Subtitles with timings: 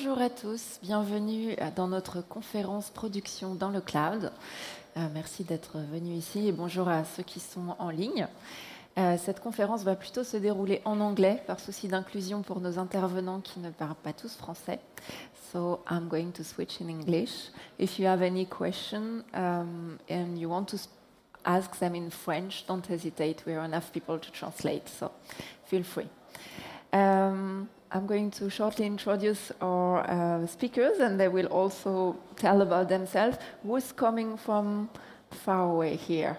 [0.00, 4.30] Bonjour à tous, bienvenue dans notre conférence production dans le cloud.
[4.96, 8.28] Euh, merci d'être venus ici et bonjour à ceux qui sont en ligne.
[8.96, 13.40] Euh, cette conférence va plutôt se dérouler en anglais par souci d'inclusion pour nos intervenants
[13.40, 14.78] qui ne parlent pas tous français.
[15.52, 17.50] So I'm going to switch in English.
[17.80, 20.76] If you have any question um, and you want to
[21.44, 23.42] ask them in French, don't hesitate.
[23.48, 25.10] We are enough people to translate, so
[25.64, 26.06] feel free.
[26.92, 32.90] Um, I'm going to shortly introduce our uh, speakers, and they will also tell about
[32.90, 33.38] themselves.
[33.62, 34.90] Who's coming from
[35.30, 36.36] far away here?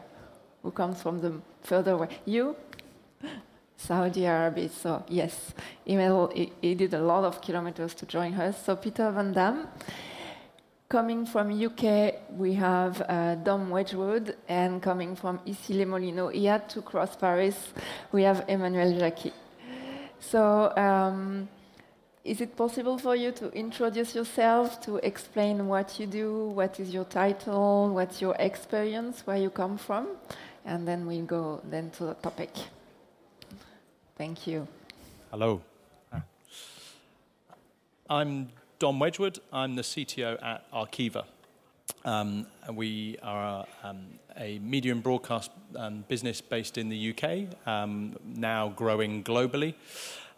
[0.61, 2.09] Who comes from the further away?
[2.25, 2.55] You?
[3.77, 4.69] Saudi Arabia.
[4.69, 5.53] So yes,
[5.85, 8.63] he, he, did a lot of kilometers to join us.
[8.65, 9.67] So Peter Van Dam.
[10.87, 16.67] Coming from UK, we have uh, Dom Wedgwood, and coming from Issy Les he had
[16.69, 17.73] to cross Paris.
[18.11, 19.31] We have Emmanuel Jacky.
[20.19, 21.47] So, um,
[22.23, 26.93] is it possible for you to introduce yourself, to explain what you do, what is
[26.93, 30.07] your title, what's your experience, where you come from,
[30.65, 32.51] and then we'll go then to the topic.
[34.17, 34.67] Thank you.
[35.31, 35.61] Hello.
[38.09, 39.39] I'm Dom Wedgwood.
[39.53, 41.25] I'm the CTO at Arqiva.
[42.05, 44.05] Um, we are um,
[44.37, 49.73] a media and broadcast um, business based in the UK, um, now growing globally.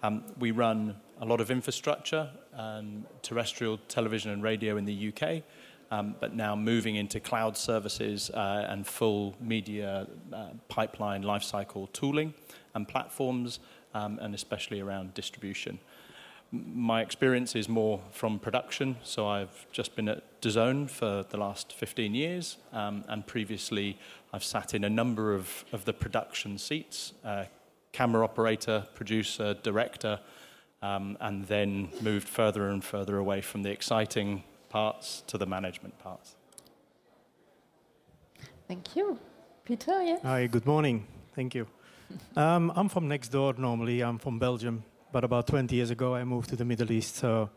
[0.04, 5.44] Um, we run a lot of infrastructure, and terrestrial television and radio in the UK,
[5.92, 12.34] um, but now moving into cloud services uh, and full media uh, pipeline lifecycle tooling
[12.74, 13.60] and platforms,
[13.94, 15.78] and especially around distribution
[16.52, 21.72] my experience is more from production, so I've just been at DAZN for the last
[21.74, 23.98] 15 years, um, and previously
[24.34, 27.46] I've sat in a number of, of the production seats, uh,
[27.94, 30.20] camera operator, producer, director,
[30.82, 35.98] um, and then moved further and further away from the exciting parts to the management
[36.00, 36.36] parts.
[38.68, 39.20] Thank you.
[39.64, 40.22] Peter, yes?
[40.24, 41.08] Hi, good morning.
[41.36, 41.68] Thank you.
[42.36, 46.24] Um, I'm from next door normally, I'm from Belgium but about 20 years ago, I
[46.24, 47.16] moved to the Middle East.
[47.18, 47.50] So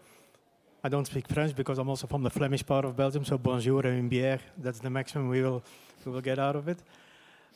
[0.83, 3.25] I don't speak French because I'm also from the Flemish part of Belgium.
[3.25, 5.63] So bonjour and bière, that's the maximum we will,
[6.05, 6.79] we will get out of it.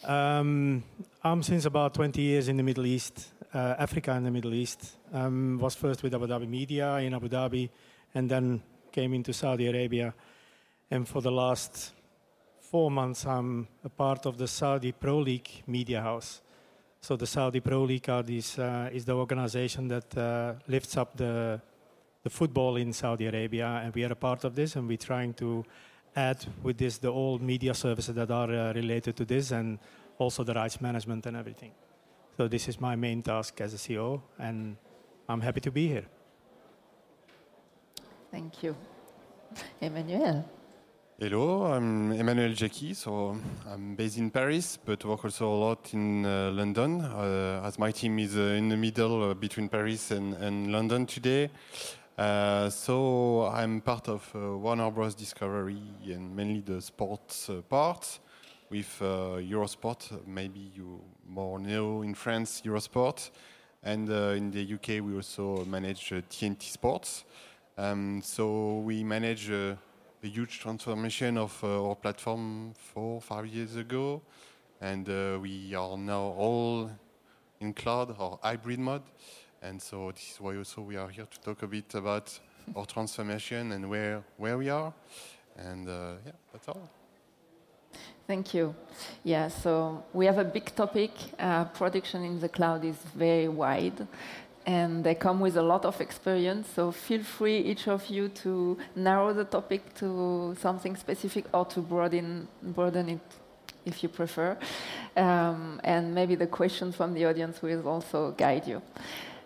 [0.05, 0.85] Um,
[1.25, 4.97] I'm since about 20 years in the Middle East, uh, Africa and the Middle East.
[5.13, 7.69] Um, was first with Abu Dhabi Media in Abu Dhabi,
[8.15, 10.15] and then came into Saudi Arabia.
[10.91, 11.93] And for the last
[12.61, 16.41] four months, I'm a part of the Saudi Pro League Media House.
[17.01, 21.61] So the Saudi Pro League is, uh, is the organization that uh, lifts up the,
[22.23, 25.33] the football in Saudi Arabia, and we are a part of this, and we're trying
[25.35, 25.65] to
[26.17, 29.79] add with this the all media services that are uh, related to this, and
[30.19, 31.73] also the rights management and everything.
[32.37, 34.77] So this is my main task as a CEO, and
[35.29, 36.07] I'm happy to be here.
[38.31, 38.77] Thank you.
[39.81, 40.58] Emmanuel.
[41.21, 42.95] Hello, I'm Emmanuel Jacky.
[42.95, 43.37] So
[43.69, 47.91] I'm based in Paris, but work also a lot in uh, London, uh, as my
[47.91, 51.51] team is uh, in the middle uh, between Paris and, and London today.
[52.17, 55.17] Uh, so I'm part of uh, Warner Bros.
[55.17, 58.21] Discovery and mainly the sports part
[58.71, 60.25] with Eurosport.
[60.25, 63.31] Maybe you more know in France Eurosport,
[63.83, 67.25] and in the UK we also manage TNT Sports.
[67.77, 69.51] Um, so we manage
[70.23, 74.21] a huge transformation of uh, our platform four, five years ago,
[74.81, 76.91] and uh, we are now all
[77.61, 79.03] in cloud or hybrid mode.
[79.63, 82.39] And so this is why also we are here to talk a bit about
[82.77, 84.93] our transformation and where where we are.
[85.57, 86.89] And uh, yeah, that's all.
[88.27, 88.75] Thank you.
[89.25, 91.11] Yeah, so we have a big topic.
[91.39, 94.07] Uh, production in the cloud is very wide
[94.69, 96.69] and they come with a lot of experience.
[96.77, 101.81] So feel free, each of you, to narrow the topic to something specific or to
[101.81, 103.21] broaden, broaden it
[103.87, 104.59] if you prefer.
[105.17, 108.83] Um, and maybe the questions from the audience will also guide you.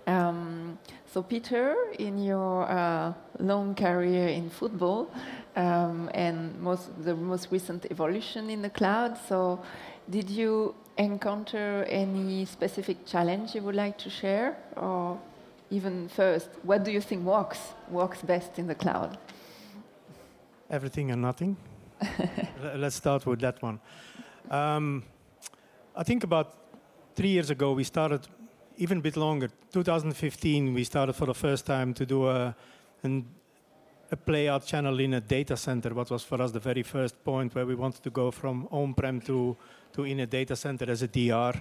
[0.08, 5.08] Um, so, Peter, in your uh, long career in football
[5.54, 9.62] um, and most, the most recent evolution in the cloud, so
[10.10, 14.56] did you encounter any specific challenge you would like to share?
[14.76, 15.18] Or
[15.70, 19.18] even first, what do you think works, works best in the cloud?
[20.70, 21.56] Everything and nothing.
[22.76, 23.80] Let's start with that one.
[24.50, 25.04] Um,
[25.96, 26.54] I think about
[27.14, 28.26] three years ago, we started,
[28.76, 32.54] even a bit longer, 2015, we started for the first time to do a,
[33.02, 33.26] an,
[34.12, 37.24] a play out channel in a data center, what was for us the very first
[37.24, 39.56] point where we wanted to go from on prem to
[39.92, 41.54] to in a data center as a DR.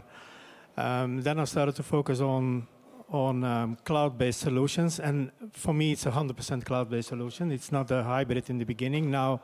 [0.77, 2.67] Um, then I started to focus on
[3.09, 7.51] on um, cloud-based solutions, and for me, it's 100% cloud-based solution.
[7.51, 9.11] It's not a hybrid in the beginning.
[9.11, 9.41] Now,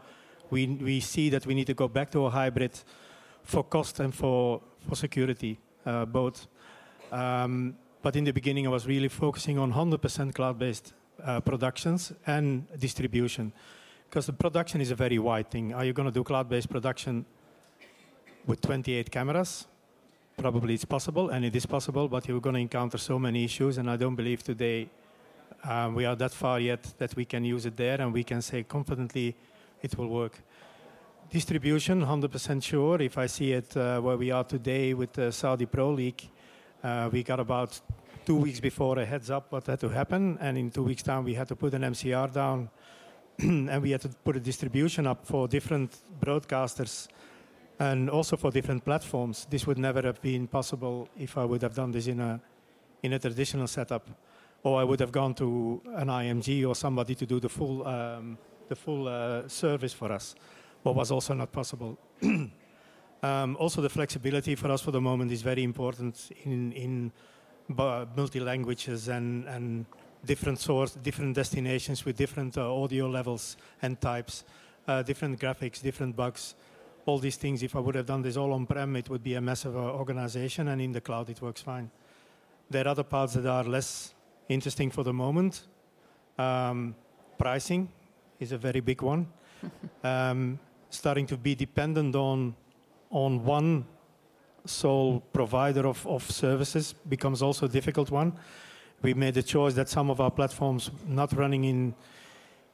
[0.49, 2.71] we, we see that we need to go back to a hybrid
[3.43, 6.47] for cost and for, for security, uh, both.
[7.11, 12.67] Um, but in the beginning, I was really focusing on 100% cloud-based uh, productions and
[12.79, 13.51] distribution,
[14.09, 15.73] because the production is a very wide thing.
[15.73, 17.25] Are you going to do cloud-based production
[18.45, 19.67] with 28 cameras?
[20.37, 23.77] Probably it's possible, and it is possible, but you're going to encounter so many issues,
[23.77, 24.89] and I don't believe today
[25.63, 28.41] um, we are that far yet that we can use it there and we can
[28.41, 29.35] say confidently
[29.81, 30.39] it will work.
[31.29, 33.01] Distribution, 100% sure.
[33.01, 36.29] If I see it uh, where we are today with the Saudi Pro League,
[36.83, 37.79] uh, we got about
[38.27, 41.23] two weeks before a heads up what had to happen, and in two weeks' time
[41.23, 42.69] we had to put an MCR down,
[43.39, 47.07] and we had to put a distribution up for different broadcasters
[47.79, 49.47] and also for different platforms.
[49.49, 52.41] This would never have been possible if I would have done this in a
[53.01, 54.05] in a traditional setup,
[54.61, 58.37] or I would have gone to an IMG or somebody to do the full um,
[58.67, 60.35] the full uh, service for us,
[60.83, 61.97] what was also not possible.
[63.23, 67.11] um, also, the flexibility for us for the moment is very important in in
[67.67, 69.85] multi languages and and
[70.25, 74.43] different source, different destinations with different uh, audio levels and types,
[74.87, 76.55] uh, different graphics, different bugs
[77.07, 79.41] all these things, if I would have done this all on-prem, it would be a
[79.41, 81.89] massive uh, organization, and in the cloud it works fine.
[82.69, 84.13] There are other parts that are less
[84.49, 85.67] interesting for the moment.
[86.37, 86.95] Um,
[87.37, 87.89] pricing
[88.41, 89.25] is a very big one.
[90.03, 90.59] um,
[90.89, 92.55] starting to be dependent on
[93.09, 93.85] on one
[94.65, 98.33] sole provider of, of services becomes also a difficult one.
[99.01, 101.93] We made the choice that some of our platforms not running in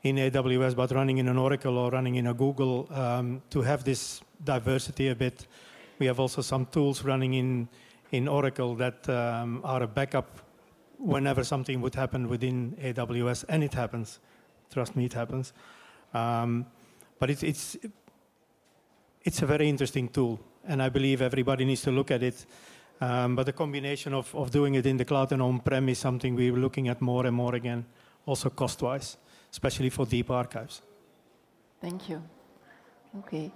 [0.03, 3.83] in AWS, but running in an Oracle or running in a Google um, to have
[3.83, 5.47] this diversity a bit.
[5.97, 7.69] We have also some tools running in,
[8.11, 10.41] in Oracle that um, are a backup
[10.97, 14.19] whenever something would happen within AWS, and it happens.
[14.71, 15.53] Trust me, it happens.
[16.13, 16.65] Um,
[17.17, 17.77] but it's, it's,
[19.23, 22.45] it's a very interesting tool, and I believe everybody needs to look at it.
[23.01, 26.35] Um, but the combination of, of doing it in the cloud and on-prem is something
[26.35, 27.85] we're looking at more and more again,
[28.25, 29.17] also cost-wise
[29.53, 30.81] especially for deep archives.
[31.79, 32.23] Thank you.
[33.19, 33.51] Okay.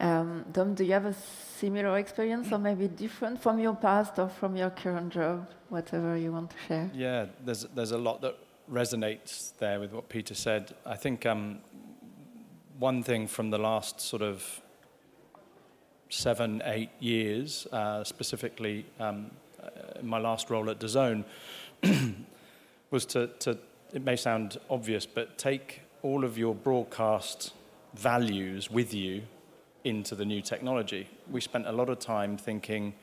[0.00, 4.28] Um, Dom, do you have a similar experience or maybe different from your past or
[4.28, 6.90] from your current job, whatever you want to share?
[6.92, 8.36] Yeah, there's, there's a lot that
[8.70, 10.74] resonates there with what Peter said.
[10.84, 11.60] I think um,
[12.78, 14.60] one thing from the last sort of
[16.08, 19.30] seven, eight years, uh, specifically um,
[19.98, 21.24] in my last role at DAZN,
[22.90, 23.58] was to, to
[23.92, 27.52] it may sound obvious, but take all of your broadcast
[27.94, 29.22] values with you
[29.84, 31.08] into the new technology.
[31.30, 32.94] We spent a lot of time thinking,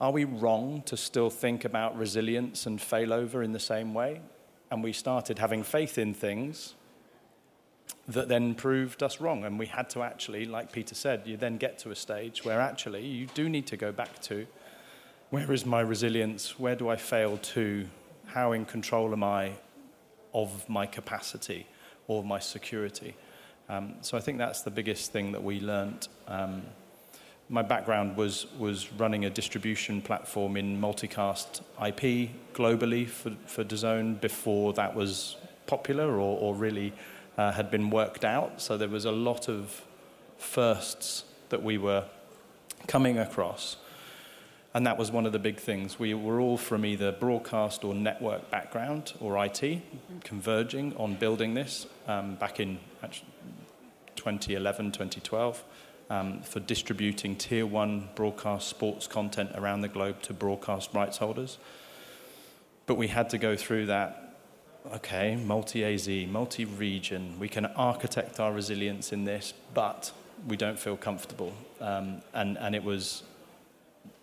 [0.00, 4.20] are we wrong to still think about resilience and failover in the same way?
[4.70, 6.74] And we started having faith in things
[8.08, 9.44] that then proved us wrong.
[9.44, 12.60] And we had to actually, like Peter said, you then get to a stage where
[12.60, 14.46] actually you do need to go back to
[15.30, 16.58] where is my resilience?
[16.58, 17.88] Where do I fail to?
[18.26, 19.52] how in control am I
[20.34, 21.66] of my capacity
[22.08, 23.14] or my security?
[23.68, 26.08] Um, so I think that's the biggest thing that we learnt.
[26.28, 26.62] Um,
[27.48, 34.20] my background was, was running a distribution platform in multicast IP globally for, for DAZN
[34.20, 36.92] before that was popular or, or really
[37.36, 38.60] uh, had been worked out.
[38.60, 39.82] So there was a lot of
[40.38, 42.04] firsts that we were
[42.86, 43.76] coming across.
[44.74, 45.98] And that was one of the big things.
[45.98, 49.80] We were all from either broadcast or network background or IT,
[50.22, 52.78] converging on building this um, back in
[54.16, 55.64] 2011, 2012,
[56.10, 61.56] um, for distributing tier one broadcast sports content around the globe to broadcast rights holders.
[62.84, 64.25] But we had to go through that
[64.94, 70.12] okay, multi AZ, multi region, we can architect our resilience in this, but
[70.46, 71.52] we don't feel comfortable.
[71.80, 73.22] Um, and, and it was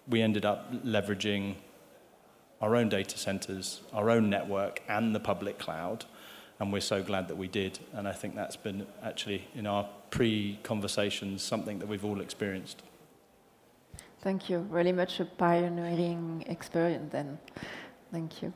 [0.07, 1.55] we ended up leveraging
[2.61, 6.05] our own data centers, our own network, and the public cloud.
[6.59, 7.79] And we're so glad that we did.
[7.93, 12.83] And I think that's been actually, in our pre conversations, something that we've all experienced.
[14.21, 14.59] Thank you.
[14.69, 17.37] Really much a pioneering experience then.
[18.11, 18.53] Thank you.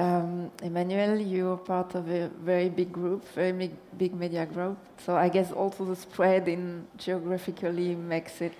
[0.00, 4.78] Um, Emmanuel, you're part of a very big group, very big, big media group.
[4.96, 8.56] So I guess also the spread in geographically makes it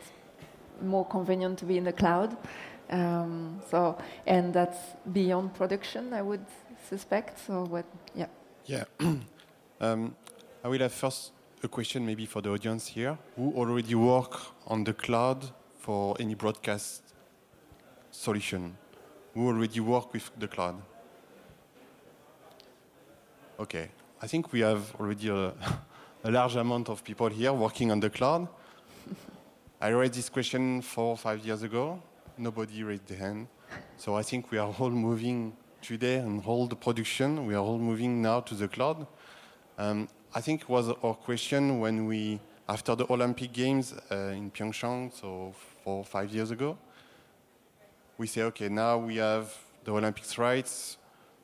[0.83, 2.37] more convenient to be in the cloud.
[2.91, 4.79] Um, so, and that's
[5.13, 6.45] beyond production, I would
[6.91, 7.39] suspect.
[7.47, 7.87] So, what?
[8.15, 8.27] Yeah.
[8.67, 8.85] Yeah.
[9.81, 10.15] um,
[10.63, 11.33] I will have first
[11.63, 16.35] a question maybe for the audience here who already work on the cloud for any
[16.35, 17.03] broadcast
[18.11, 18.77] solution.
[19.35, 20.83] who already work with the cloud?
[23.61, 23.91] Okay,
[24.23, 25.53] I think we have already a,
[26.25, 28.49] a large amount of people here working on the cloud.
[29.83, 32.03] I raised this question four or five years ago.
[32.39, 33.49] Nobody raised the hand.
[33.99, 37.79] So I think we are all moving today and all the production, we are all
[37.79, 39.07] moving now to the cloud.
[39.77, 44.51] Um, I think it was our question when we, after the Olympic Games uh, in
[44.51, 45.53] Pyeongchang, so
[45.85, 46.79] four or five years ago,
[48.17, 50.97] we say, okay, now we have the Olympics rights,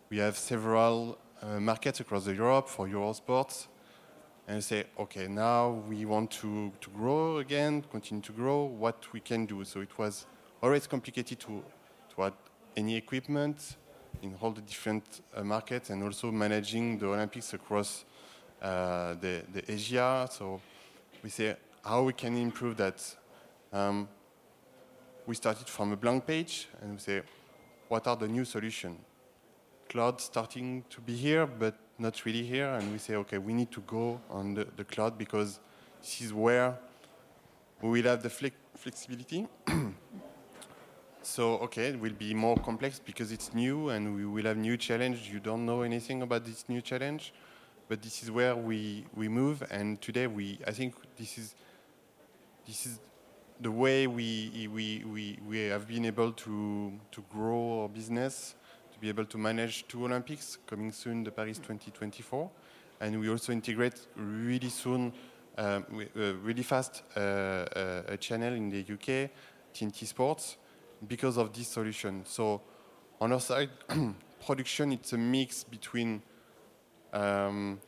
[0.08, 3.66] we have several uh, markets across the Europe for Eurosports,
[4.48, 9.20] and say, okay, now we want to, to grow again, continue to grow, what we
[9.20, 9.64] can do.
[9.64, 10.26] So it was
[10.62, 11.62] always complicated to,
[12.14, 12.32] to add
[12.76, 13.76] any equipment
[14.22, 18.04] in all the different uh, markets and also managing the Olympics across
[18.62, 20.28] uh, the, the Asia.
[20.30, 20.60] So
[21.22, 23.02] we say how we can improve that.
[23.72, 24.08] Um,
[25.26, 27.22] we started from a blank page and we say,
[27.88, 29.00] what are the new solutions?
[29.88, 32.68] Cloud starting to be here, but not really here.
[32.74, 35.60] And we say, okay, we need to go on the, the cloud because
[36.00, 36.76] this is where
[37.80, 39.46] we will have the flexibility.
[41.22, 44.76] so, okay, it will be more complex because it's new and we will have new
[44.76, 45.28] challenge.
[45.32, 47.32] You don't know anything about this new challenge,
[47.88, 49.62] but this is where we, we move.
[49.70, 51.54] And today, we, I think this is,
[52.66, 52.98] this is
[53.60, 58.54] the way we, we, we, we have been able to, to grow our business,
[58.96, 62.50] to be able to manage two Olympics coming soon, the Paris 2024.
[63.00, 65.12] And we also integrate really soon,
[65.58, 65.84] um,
[66.16, 69.30] uh, really fast, uh, uh, a channel in the UK,
[69.74, 70.56] TNT Sports,
[71.06, 72.22] because of this solution.
[72.24, 72.62] So
[73.20, 73.68] on our side,
[74.46, 76.22] production, it's a mix between
[77.12, 77.78] um,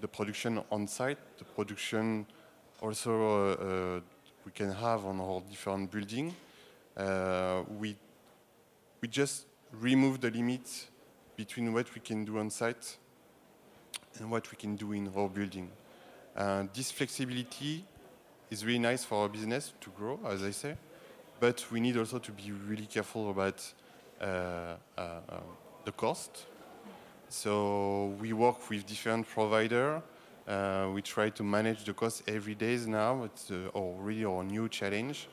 [0.00, 2.26] the production on site, the production
[2.80, 4.00] also uh, uh,
[4.46, 6.34] we can have on our different building.
[7.78, 7.96] We,
[9.02, 10.88] we just remove the limit
[11.36, 12.96] between what we can do on site
[14.18, 15.70] and what we can do in our building.
[16.36, 17.84] Uh, this flexibility
[18.50, 20.76] is really nice for our business to grow, as I say,
[21.40, 23.72] but we need also to be really careful about
[24.20, 25.40] uh, uh, uh
[25.84, 26.46] the cost.
[27.28, 30.02] So we work with different providers
[30.46, 33.24] uh, we try to manage the cost every day now.
[33.24, 35.28] It's uh, really our new challenge.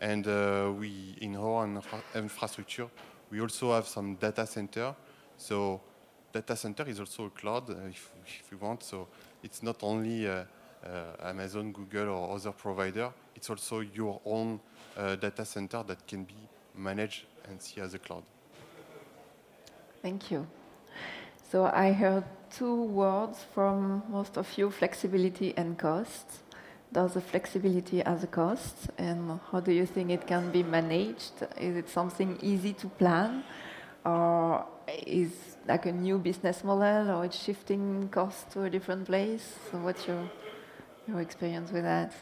[0.00, 2.88] And uh, we, in our infra infrastructure,
[3.30, 4.94] we also have some data center.
[5.36, 5.80] So
[6.32, 8.82] data center is also a cloud, uh, if, if we want.
[8.82, 9.08] So
[9.42, 10.44] it's not only uh,
[10.84, 13.10] uh, Amazon, Google, or other provider.
[13.34, 14.60] It's also your own
[14.96, 16.34] data center that can be
[16.74, 18.24] managed and see as a cloud.
[20.02, 20.46] Thank you.
[21.50, 26.26] So I heard two words from most of you, flexibility and cost.
[26.92, 28.88] Does the flexibility has a cost?
[28.96, 31.32] And how do you think it can be managed?
[31.60, 33.44] Is it something easy to plan?
[34.04, 34.64] Or
[35.06, 35.32] is
[35.66, 39.58] like a new business model or it's shifting cost to a different place?
[39.70, 40.30] So what's your,
[41.06, 42.14] your experience with that?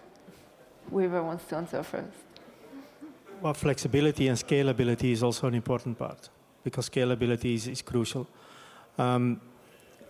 [0.91, 2.27] Whoever wants to answer first.
[3.41, 6.29] Well, flexibility and scalability is also an important part
[6.65, 8.27] because scalability is, is crucial.
[8.99, 9.41] Um,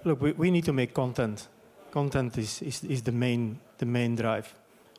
[0.04, 1.48] look, we, we, need to make content.
[1.90, 4.54] Content is, is, is the, main, the main drive.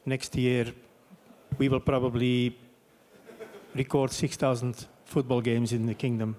[0.06, 0.74] Next year,
[1.58, 2.58] we will probably
[3.76, 6.36] record 6,000 football games in the kingdom.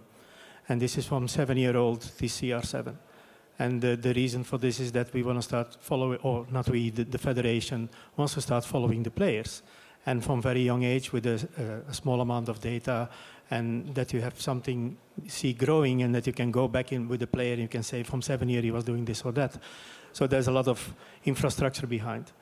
[0.69, 2.95] And this is from seven-year-old TCR7.
[3.59, 6.69] And the, the, reason for this is that we want to start following, or not
[6.69, 9.63] we, the, the, federation wants to start following the players.
[10.07, 13.09] And from very young age, with a, a, small amount of data,
[13.51, 17.21] and that you have something see growing and that you can go back in with
[17.21, 19.57] the player you can say from seven years he was doing this or that.
[20.13, 22.33] So there's a lot of infrastructure behind.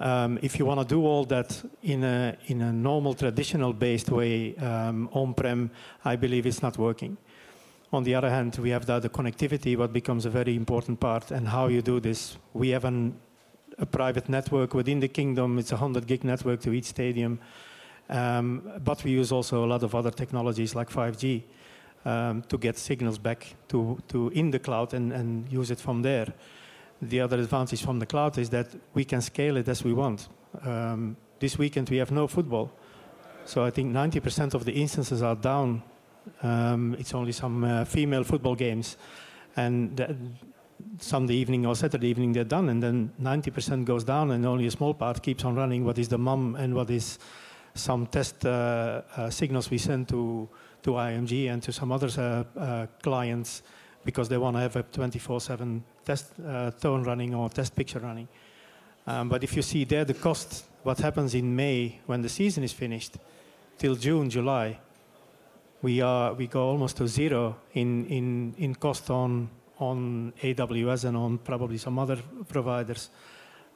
[0.00, 4.10] Um, if you want to do all that in a, in a normal traditional based
[4.10, 5.70] way um, on-prem,
[6.04, 7.16] I believe it's not working.
[7.92, 11.46] On the other hand, we have the connectivity, what becomes a very important part, and
[11.46, 12.38] how you do this.
[12.54, 13.14] We have an,
[13.78, 15.58] a private network within the kingdom.
[15.58, 17.38] It's a 100 gig network to each stadium.
[18.08, 21.42] Um, but we use also a lot of other technologies like 5G
[22.04, 26.02] um, to get signals back to, to in the cloud and, and use it from
[26.02, 26.32] there.
[27.02, 30.28] The other advantage from the cloud is that we can scale it as we want.
[30.64, 32.70] Um, this weekend we have no football.
[33.44, 35.82] So I think 90% of the instances are down.
[36.42, 38.96] Um, it's only some uh, female football games.
[39.56, 40.36] And
[41.00, 42.68] Sunday evening or Saturday evening they're done.
[42.68, 45.84] And then 90% goes down and only a small part keeps on running.
[45.84, 47.18] What is the mum and what is
[47.74, 50.48] some test uh, uh, signals we send to,
[50.84, 53.62] to IMG and to some other uh, clients
[54.04, 56.32] because they want to have a 24-7 test
[56.80, 58.28] tone running or test picture running.
[59.06, 62.62] Um, but if you see there the cost, what happens in May when the season
[62.62, 63.16] is finished,
[63.78, 64.78] till June, July,
[65.82, 71.16] we are we go almost to zero in in in cost on on AWS and
[71.16, 72.18] on probably some other
[72.48, 73.10] providers.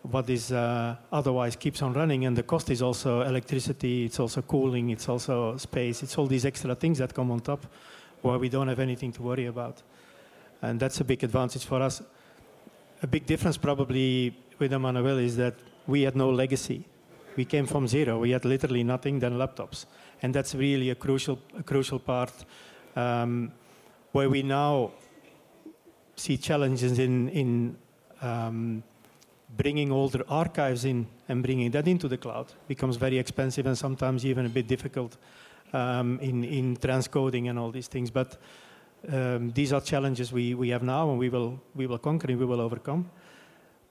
[0.02, 4.42] What is uh, otherwise keeps on running, and the cost is also electricity, it's also
[4.42, 7.66] cooling, it's also space, it's all these extra things that come on top,
[8.22, 9.82] where we don't have anything to worry about,
[10.62, 12.02] and that's a big advantage for us.
[13.02, 15.54] A big difference probably with Emmanuel is that
[15.86, 16.84] we had no legacy.
[17.36, 18.18] We came from zero.
[18.18, 19.86] We had literally nothing than laptops,
[20.22, 22.32] and that's really a crucial, a crucial part
[22.96, 23.52] um,
[24.12, 24.92] where we now
[26.16, 27.76] see challenges in, in
[28.22, 28.82] um,
[29.56, 34.24] bringing the archives in and bringing that into the cloud becomes very expensive and sometimes
[34.24, 35.16] even a bit difficult
[35.72, 38.10] um, in, in transcoding and all these things.
[38.10, 38.38] But
[39.12, 42.38] um, these are challenges we, we have now and we will, we will conquer and
[42.38, 43.10] we will overcome.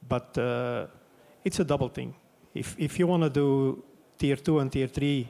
[0.07, 0.87] But uh,
[1.43, 2.15] it's a double thing.
[2.53, 3.83] If, if you want to do
[4.17, 5.27] tier two and tier three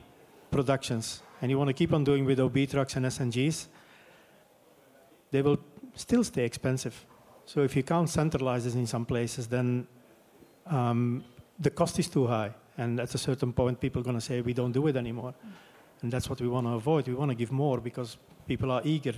[0.50, 3.66] productions and you want to keep on doing with OB trucks and SNGs,
[5.30, 5.58] they will
[5.94, 7.04] still stay expensive.
[7.44, 9.86] So if you can't centralize this in some places, then
[10.66, 11.24] um,
[11.58, 12.52] the cost is too high.
[12.78, 15.34] And at a certain point, people are going to say, we don't do it anymore.
[16.02, 17.08] And that's what we want to avoid.
[17.08, 19.14] We want to give more because people are eager.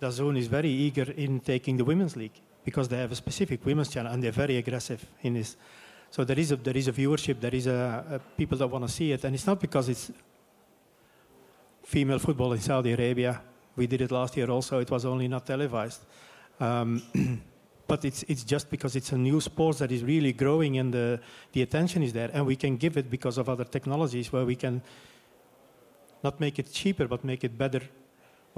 [0.00, 3.88] DAZN is very eager in taking the women's league because they have a specific women's
[3.88, 5.56] channel and they're very aggressive in this.
[6.10, 8.86] So there is a, there is a viewership, there is a, a people that want
[8.86, 9.24] to see it.
[9.24, 10.10] And it's not because it's
[11.84, 13.40] female football in Saudi Arabia.
[13.76, 14.78] We did it last year also.
[14.78, 16.00] It was only not televised.
[16.58, 17.02] Um,
[17.86, 21.20] but it's, it's just because it's a new sport that is really growing and the,
[21.52, 22.30] the attention is there.
[22.32, 24.82] And we can give it because of other technologies where we can
[26.22, 27.80] not make it cheaper, but make it better,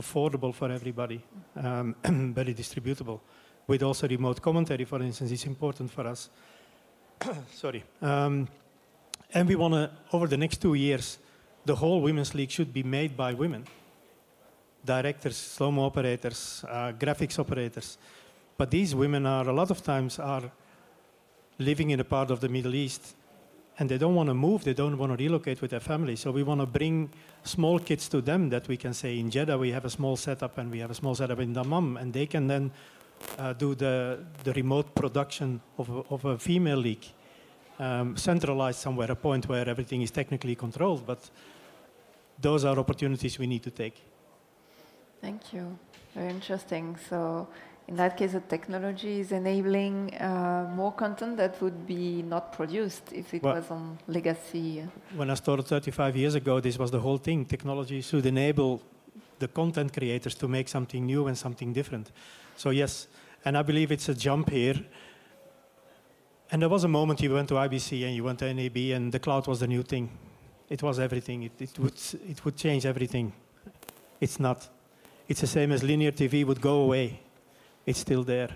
[0.00, 1.20] affordable for everybody,
[1.56, 1.94] um,
[2.34, 3.20] very distributable.
[3.66, 6.30] With also remote commentary, for instance, is important for us.
[7.52, 7.84] Sorry.
[8.00, 8.48] Um,
[9.32, 11.18] and we want to, over the next two years,
[11.64, 13.66] the whole women's league should be made by women
[14.84, 17.98] directors, slow-mo operators, uh, graphics operators.
[18.56, 20.50] But these women are a lot of times are
[21.58, 23.14] living in a part of the Middle East
[23.78, 26.16] and they don't want to move, they don't want to relocate with their family.
[26.16, 27.10] So we want to bring
[27.42, 30.58] small kids to them that we can say in Jeddah we have a small setup
[30.58, 32.70] and we have a small setup in Dammam and they can then
[33.38, 37.06] uh, do the, the remote production of a, of a female league.
[37.78, 41.30] Um, centralized somewhere, a point where everything is technically controlled, but
[42.40, 44.00] those are opportunities we need to take.
[45.20, 45.78] Thank you.
[46.14, 46.96] Very interesting.
[47.08, 47.48] So,
[47.92, 53.12] in that case, the technology is enabling uh, more content that would be not produced
[53.12, 54.82] if it well, was on legacy.
[55.14, 57.44] When I started 35 years ago, this was the whole thing.
[57.44, 58.80] Technology should enable
[59.38, 62.12] the content creators to make something new and something different.
[62.56, 63.08] So, yes,
[63.44, 64.82] and I believe it's a jump here.
[66.50, 69.12] And there was a moment you went to IBC and you went to NAB, and
[69.12, 70.08] the cloud was the new thing.
[70.70, 71.42] It was everything.
[71.42, 73.34] It, it, would, it would change everything.
[74.18, 74.66] It's not
[75.28, 77.20] it's the same as linear TV would go away.
[77.86, 78.50] It's still there.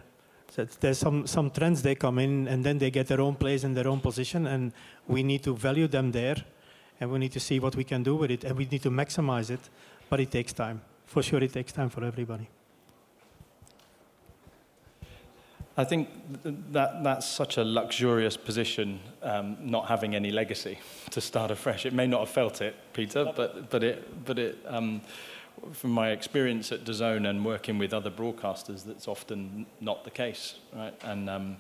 [0.51, 3.65] So there's some, some trends they come in and then they get their own place
[3.65, 4.73] and their own position and
[5.07, 6.37] we need to value them there
[7.01, 8.91] and we need to see what we can do with it and we need to
[8.91, 9.61] maximize it,
[10.09, 10.81] but it takes time.
[11.07, 12.49] For sure it takes time for everybody.
[15.79, 16.09] I think
[16.73, 20.79] that that's such a luxurious position, um, not having any legacy
[21.11, 21.85] to start afresh.
[21.85, 25.03] It may not have felt it, Peter, but but it but it um,
[25.73, 30.57] from my experience at DAZN and working with other broadcasters, that's often not the case,
[30.75, 30.95] right?
[31.03, 31.57] And um,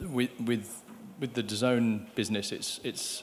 [0.00, 0.82] with, with,
[1.20, 3.22] with the DAZN business, it's, it's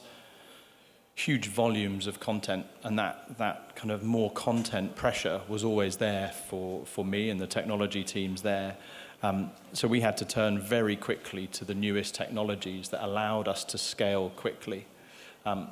[1.14, 6.32] huge volumes of content, and that, that kind of more content pressure was always there
[6.48, 8.76] for, for me and the technology teams there.
[9.22, 13.62] Um, so we had to turn very quickly to the newest technologies that allowed us
[13.64, 14.86] to scale quickly.
[15.46, 15.68] Um,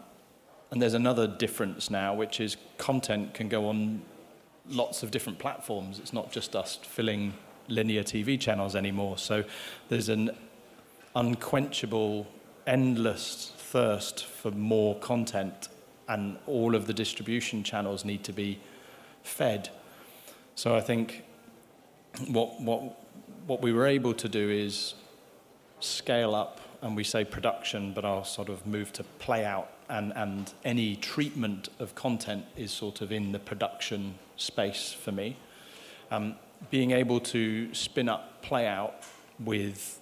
[0.70, 4.02] and there's another difference now, which is content can go on
[4.68, 5.98] lots of different platforms.
[5.98, 7.34] It's not just us filling
[7.68, 9.18] linear TV channels anymore.
[9.18, 9.44] So
[9.88, 10.30] there's an
[11.16, 12.26] unquenchable,
[12.66, 15.68] endless thirst for more content,
[16.08, 18.60] and all of the distribution channels need to be
[19.22, 19.70] fed.
[20.54, 21.24] So I think
[22.28, 22.96] what, what,
[23.46, 24.94] what we were able to do is
[25.80, 30.12] scale up, and we say production, but I'll sort of move to play out and,
[30.16, 35.36] and any treatment of content is sort of in the production space for me.
[36.10, 36.36] Um,
[36.70, 38.94] being able to spin up play out
[39.38, 39.98] with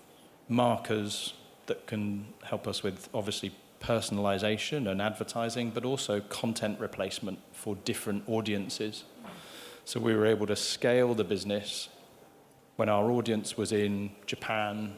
[0.48, 1.34] markers
[1.66, 8.28] that can help us with obviously personalization and advertising, but also content replacement for different
[8.28, 9.04] audiences.
[9.84, 11.88] So we were able to scale the business
[12.76, 14.96] when our audience was in Japan,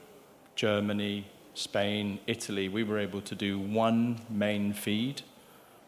[0.55, 5.23] Germany, Spain, Italy, we were able to do one main feed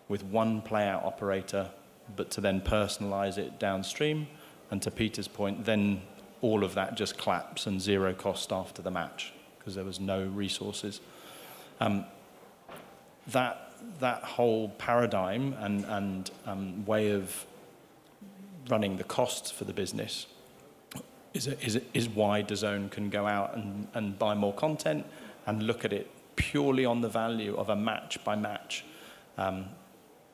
[0.09, 1.71] with one playout operator
[2.17, 4.27] but to then personalize it downstream.
[4.71, 6.03] And to Peter's point, then
[6.41, 10.25] all of that just claps and zero cost after the match because there was no
[10.25, 11.01] resources.
[11.81, 12.05] Um,
[13.29, 17.45] that that whole paradigm and, and um, way of
[18.69, 20.27] running the costs for the business
[21.35, 25.05] is, is, is why DAZN can go out and, and buy more content
[25.47, 28.85] and look at it purely on the value of a match by match.
[29.39, 29.67] Um,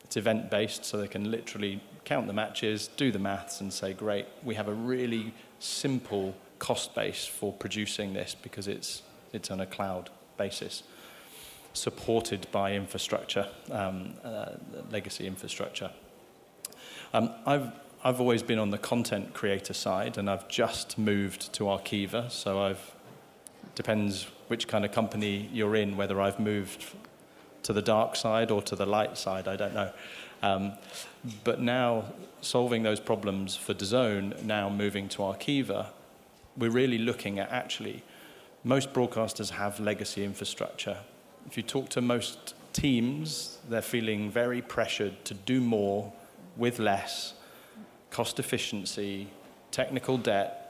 [0.05, 3.93] it's event based, so they can literally count the matches, do the maths, and say,
[3.93, 9.61] great, we have a really simple cost base for producing this because it's, it's on
[9.61, 10.83] a cloud basis
[11.75, 14.53] supported by infrastructure, um, uh,
[14.91, 15.91] legacy infrastructure.
[17.13, 17.71] Um, I've,
[18.03, 22.63] I've always been on the content creator side, and I've just moved to Arqiva, so
[22.63, 22.95] I've
[23.75, 26.85] depends which kind of company you're in, whether I've moved
[27.63, 29.93] to the dark side or to the light side, I don't know.
[30.43, 30.73] Um,
[31.45, 32.05] but now,
[32.41, 35.87] solving those problems for DAZN, now moving to Arqiva,
[36.57, 38.03] we're really looking at actually,
[38.65, 40.99] most broadcasters have legacy infrastructure,
[41.49, 46.13] if you talk to most teams, they're feeling very pressured to do more
[46.59, 47.33] with less,
[48.11, 49.29] cost efficiency,
[49.71, 50.68] technical debt.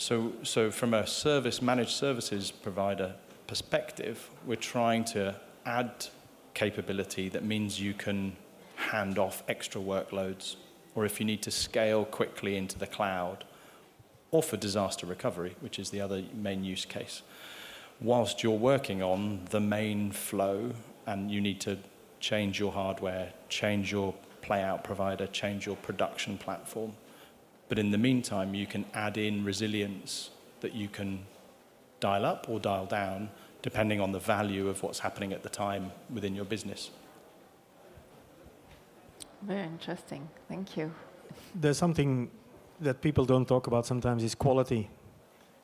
[0.00, 3.14] So, so from a service managed services provider
[3.46, 5.36] perspective, we're trying to
[5.66, 6.06] add
[6.54, 8.36] capability that means you can
[8.76, 10.56] hand off extra workloads,
[10.94, 13.44] or if you need to scale quickly into the cloud,
[14.30, 17.22] or for disaster recovery, which is the other main use case
[18.00, 20.72] whilst you're working on the main flow
[21.06, 21.76] and you need to
[22.18, 26.92] change your hardware, change your playout provider, change your production platform.
[27.70, 30.30] But in the meantime, you can add in resilience
[30.60, 31.20] that you can
[32.00, 33.30] dial up or dial down
[33.62, 36.90] depending on the value of what's happening at the time within your business.
[39.42, 40.28] Very interesting.
[40.48, 40.92] Thank you.
[41.54, 42.30] There's something
[42.80, 44.90] that people don't talk about sometimes is quality.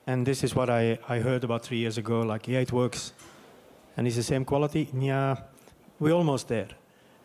[0.06, 3.12] And this is what I, I heard about three years ago, like, yeah, it works.
[3.96, 4.88] And it's the same quality?
[4.94, 5.36] Yeah,
[5.98, 6.68] we're almost there.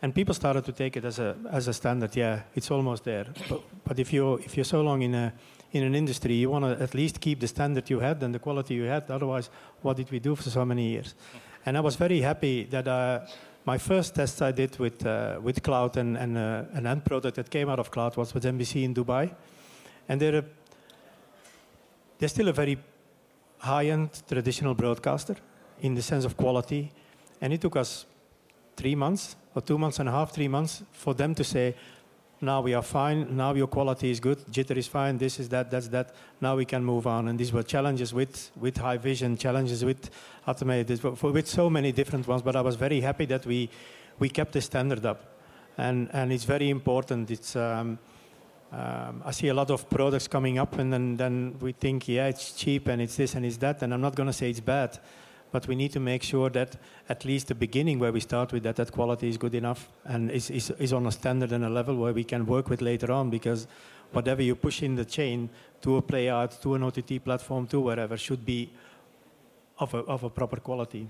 [0.02, 3.26] And people started to take it as a, as a standard, yeah, it's almost there.
[3.48, 5.32] But, but if, you're, if you're so long in, a,
[5.70, 8.40] in an industry, you want to at least keep the standard you had and the
[8.40, 9.08] quality you had.
[9.08, 9.48] Otherwise,
[9.80, 11.14] what did we do for so many years?
[11.64, 13.20] And I was very happy that uh,
[13.64, 17.36] my first test I did with, uh, with cloud and, and uh, an end product
[17.36, 19.32] that came out of cloud was with MBC in Dubai.
[20.08, 20.44] And they're
[22.22, 22.78] they're still a very
[23.58, 25.34] high-end traditional broadcaster
[25.80, 26.92] in the sense of quality.
[27.40, 28.06] And it took us
[28.76, 31.74] three months or two months and a half, three months for them to say,
[32.40, 35.70] now we are fine, now your quality is good, jitter is fine, this is that,
[35.70, 37.28] that's that, now we can move on.
[37.28, 40.10] And these were challenges with, with high vision, challenges with
[40.46, 43.70] automated, with so many different ones, but I was very happy that we,
[44.18, 45.28] we kept the standard up.
[45.78, 47.30] And, and it's very important.
[47.30, 47.98] It's, um,
[48.72, 52.26] um, I see a lot of products coming up, and then, then we think, yeah,
[52.26, 53.82] it's cheap and it's this and it's that.
[53.82, 54.98] And I'm not going to say it's bad,
[55.52, 56.76] but we need to make sure that
[57.08, 60.30] at least the beginning where we start with that, that quality is good enough and
[60.30, 63.12] is, is, is on a standard and a level where we can work with later
[63.12, 63.28] on.
[63.28, 63.66] Because
[64.12, 65.50] whatever you push in the chain
[65.82, 68.70] to a play out, to an OTT platform, to wherever, should be
[69.78, 71.06] of a, of a proper quality.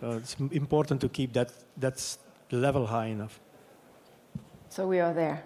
[0.00, 2.18] So it's important to keep that that's
[2.50, 3.40] level high enough.
[4.70, 5.44] So we are there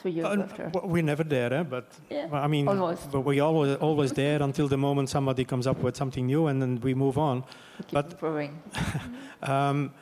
[0.00, 0.70] three years uh, after?
[0.84, 1.62] We're never there, eh?
[1.62, 3.10] but yeah, I mean, almost.
[3.10, 6.60] But we always always there until the moment somebody comes up with something new, and
[6.60, 7.42] then we move on.
[7.42, 8.62] Keep but improving.
[9.42, 9.92] um,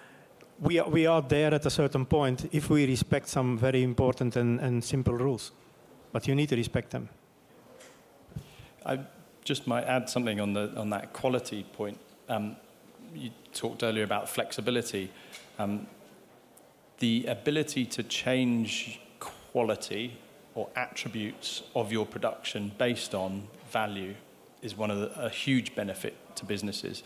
[0.61, 4.37] we are, we are there at a certain point if we respect some very important
[4.37, 5.53] and, and simple rules,
[6.13, 7.09] but you need to respect them.
[8.85, 9.01] I
[9.45, 11.99] just might add something on the on that quality point.
[12.29, 12.57] Um,
[13.15, 15.11] you talked earlier about flexibility.
[15.59, 15.87] Um,
[16.99, 19.01] the ability to change
[19.59, 20.17] quality
[20.55, 23.43] or attributes of your production based on
[23.73, 24.15] value
[24.63, 27.03] is one of the, a huge benefit to businesses.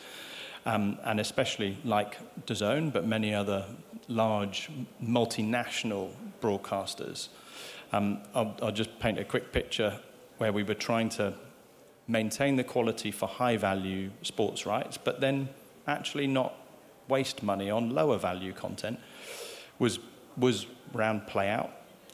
[0.66, 3.64] Um, and especially like DAZN, but many other
[4.06, 4.68] large
[5.02, 6.10] multinational
[6.42, 7.28] broadcasters.
[7.90, 9.98] Um, I'll, I'll just paint a quick picture
[10.36, 11.32] where we were trying to
[12.06, 15.48] maintain the quality for high value sports rights, but then
[15.86, 16.52] actually not
[17.08, 19.00] waste money on lower value content
[19.78, 19.98] was,
[20.36, 21.70] was round play out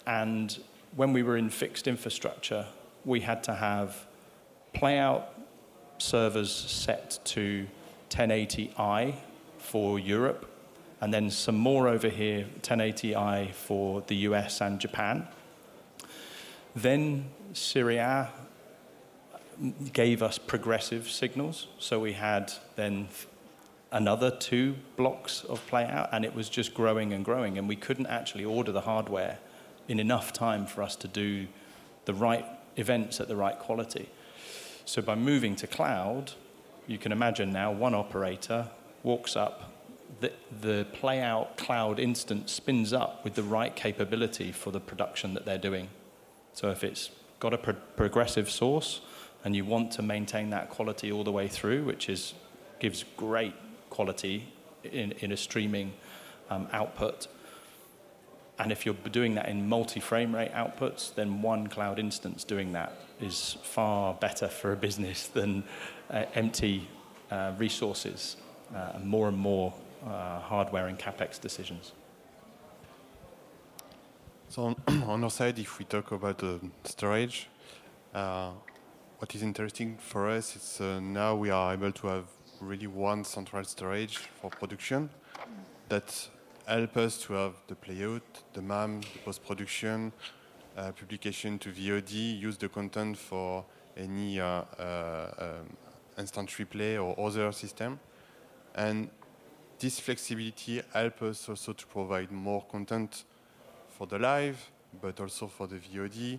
[0.08, 0.58] and
[0.96, 2.66] when we were in fixed infrastructure,
[3.04, 4.06] we had to have
[4.74, 5.24] playout
[5.98, 7.66] servers set to
[8.08, 9.14] 1080i
[9.58, 10.50] for Europe,
[11.02, 15.28] and then some more over here, 1080i for the US and Japan.
[16.74, 18.30] Then Serie A
[19.92, 23.08] gave us progressive signals, so we had then
[23.92, 28.06] another two blocks of playout, and it was just growing and growing, and we couldn't
[28.06, 29.38] actually order the hardware
[29.88, 31.46] in enough time for us to do
[32.04, 32.44] the right
[32.76, 34.08] events at the right quality.
[34.84, 36.32] So by moving to cloud,
[36.86, 38.68] you can imagine now one operator
[39.02, 39.72] walks up,
[40.20, 45.34] the, the play out cloud instance spins up with the right capability for the production
[45.34, 45.88] that they're doing.
[46.54, 49.00] So if it's got a pro- progressive source
[49.44, 52.34] and you want to maintain that quality all the way through, which is
[52.80, 53.54] gives great
[53.90, 54.48] quality
[54.84, 55.92] in, in a streaming
[56.50, 57.26] um, output.
[58.58, 62.92] And if you're doing that in multi-frame rate outputs, then one cloud instance doing that
[63.20, 65.64] is far better for a business than
[66.10, 66.88] uh, empty
[67.30, 68.36] uh, resources
[68.74, 69.72] uh, and more and more
[70.04, 71.92] uh, hardware and capex decisions.
[74.48, 77.48] So on, on our side, if we talk about the storage,
[78.14, 78.50] uh,
[79.18, 82.24] what is interesting for us is uh, now we are able to have
[82.60, 85.10] really one central storage for production
[85.88, 86.28] that
[86.68, 88.20] help us to have the playout,
[88.52, 90.12] the MAM, the post-production,
[90.76, 93.64] uh, publication to VOD, use the content for
[93.96, 95.76] any uh, uh, um,
[96.18, 97.98] instant replay or other system.
[98.74, 99.08] And
[99.78, 103.24] this flexibility helps us also to provide more content
[103.88, 106.38] for the live, but also for the VOD,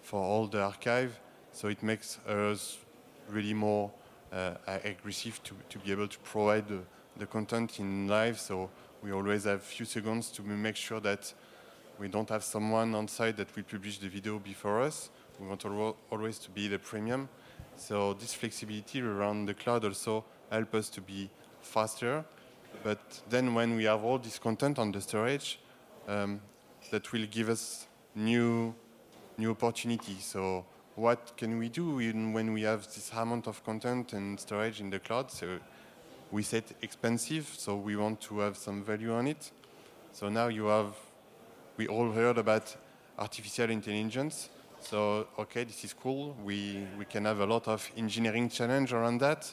[0.00, 1.20] for all the archive.
[1.52, 2.78] So it makes us
[3.28, 3.90] really more
[4.32, 6.80] uh, aggressive to, to be able to provide the,
[7.18, 8.40] the content in live.
[8.40, 8.70] So
[9.06, 11.32] we always have a few seconds to make sure that
[11.96, 15.10] we don't have someone on site that will publish the video before us.
[15.38, 15.64] We want
[16.10, 17.28] always to be the premium.
[17.76, 22.24] So this flexibility around the cloud also help us to be faster.
[22.82, 25.60] But then when we have all this content on the storage,
[26.08, 26.40] um,
[26.90, 28.74] that will give us new
[29.38, 30.24] new opportunities.
[30.24, 30.64] So
[30.96, 34.98] what can we do when we have this amount of content and storage in the
[34.98, 35.30] cloud?
[35.30, 35.60] So
[36.36, 39.50] we set expensive, so we want to have some value on it.
[40.12, 40.94] So now you have,
[41.78, 42.76] we all heard about
[43.18, 44.50] artificial intelligence.
[44.78, 46.36] So, okay, this is cool.
[46.44, 49.50] We, we can have a lot of engineering challenge around that.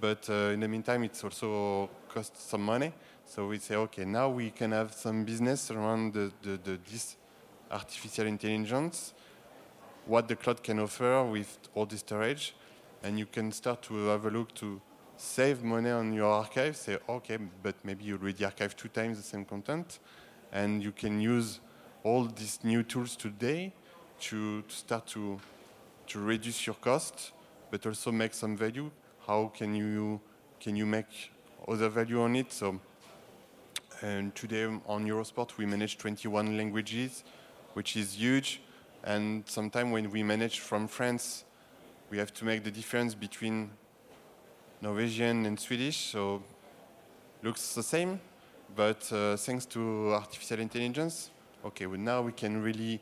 [0.00, 2.94] But uh, in the meantime, it's also cost some money.
[3.26, 7.16] So we say, okay, now we can have some business around the, the, the, this
[7.70, 9.12] artificial intelligence,
[10.06, 12.54] what the cloud can offer with all the storage,
[13.02, 14.80] and you can start to have a look to
[15.16, 19.22] save money on your archive, say, okay, but maybe you already archive two times the
[19.22, 19.98] same content,
[20.52, 21.60] and you can use
[22.02, 23.72] all these new tools today
[24.20, 25.40] to, to start to,
[26.06, 27.32] to reduce your cost,
[27.70, 28.90] but also make some value.
[29.26, 30.20] How can you,
[30.60, 31.32] can you make
[31.66, 32.52] other value on it?
[32.52, 32.80] So,
[34.02, 37.24] and today on Eurosport, we manage 21 languages,
[37.72, 38.60] which is huge.
[39.02, 41.44] And sometimes when we manage from France,
[42.10, 43.70] we have to make the difference between
[44.84, 46.42] Norwegian and Swedish, so
[47.42, 48.20] looks the same,
[48.76, 51.30] but uh, thanks to artificial intelligence,
[51.64, 53.00] okay, well now we can really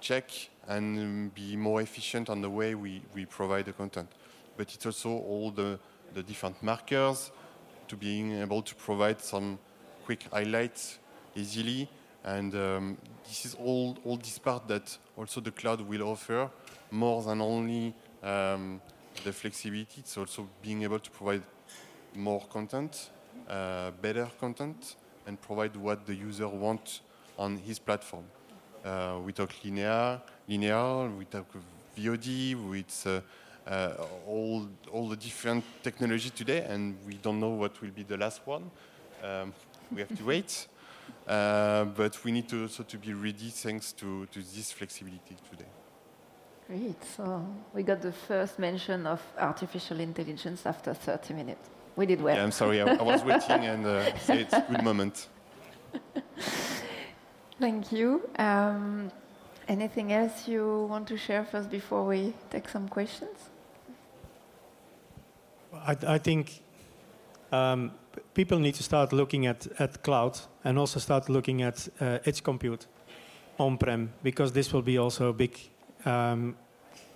[0.00, 0.30] check
[0.68, 4.08] and be more efficient on the way we, we provide the content.
[4.56, 5.78] But it's also all the,
[6.14, 7.30] the different markers
[7.88, 9.58] to being able to provide some
[10.06, 10.98] quick highlights
[11.36, 11.90] easily.
[12.24, 16.48] And um, this is all, all this part that also the cloud will offer
[16.90, 18.80] more than only um,
[19.24, 20.00] the flexibility.
[20.00, 21.42] It's also being able to provide
[22.14, 23.10] more content,
[23.48, 27.00] uh, better content, and provide what the user wants
[27.38, 28.24] on his platform.
[28.84, 31.08] Uh, we talk linear, linear.
[31.10, 31.46] We talk
[31.96, 32.54] VOD.
[32.68, 33.20] With uh,
[33.70, 38.16] uh, all all the different technology today, and we don't know what will be the
[38.16, 38.70] last one.
[39.22, 39.52] Um,
[39.92, 40.68] we have to wait.
[41.26, 45.68] Uh, but we need to also to be ready thanks to, to this flexibility today.
[46.68, 47.02] Great.
[47.16, 51.70] So we got the first mention of artificial intelligence after 30 minutes.
[51.96, 52.36] We did well.
[52.36, 52.82] Yeah, I'm sorry.
[52.82, 55.28] I, I was waiting and uh, it's a good moment.
[57.58, 58.28] Thank you.
[58.38, 59.10] Um,
[59.66, 63.48] anything else you want to share first before we take some questions?
[65.72, 66.62] I, I think
[67.50, 67.92] um,
[68.34, 72.42] people need to start looking at, at cloud and also start looking at uh, edge
[72.42, 72.86] compute
[73.58, 75.58] on-prem because this will be also a big
[76.04, 76.56] um,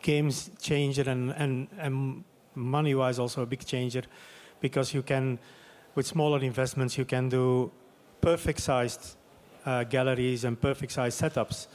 [0.01, 4.03] games changer and, and, and money-wise also a big changer
[4.61, 5.39] because you can,
[5.95, 7.71] with smaller investments, you can do
[8.21, 9.17] perfect-sized
[9.65, 11.67] uh, galleries and perfect-sized setups.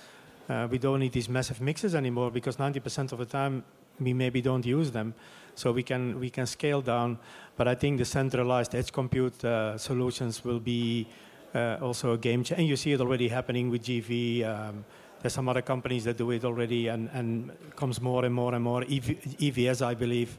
[0.49, 3.63] Uh, we don't need these massive mixes anymore because 90% of the time
[3.99, 5.13] we maybe don't use them.
[5.55, 7.17] So we can we can scale down,
[7.55, 11.07] but I think the centralized edge compute uh, solutions will be
[11.55, 12.59] uh, also a game changer.
[12.61, 14.45] And you see it already happening with GV.
[14.45, 14.85] Um,
[15.21, 18.63] there's some other companies that do it already, and and comes more and more and
[18.63, 18.83] more.
[18.83, 20.37] EV, EVS, I believe,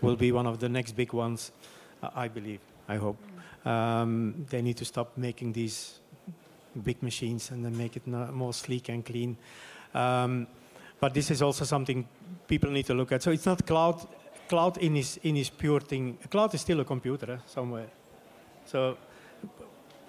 [0.00, 1.52] will be one of the next big ones.
[2.02, 2.60] I believe.
[2.88, 3.18] I hope.
[3.64, 6.00] Um, they need to stop making these
[6.82, 9.36] big machines and then make it more sleek and clean.
[9.94, 10.46] Um,
[10.98, 12.06] but this is also something
[12.46, 13.22] people need to look at.
[13.22, 14.06] So it's not cloud.
[14.48, 16.18] Cloud in its in its pure thing.
[16.30, 17.88] Cloud is still a computer eh, somewhere.
[18.66, 18.96] So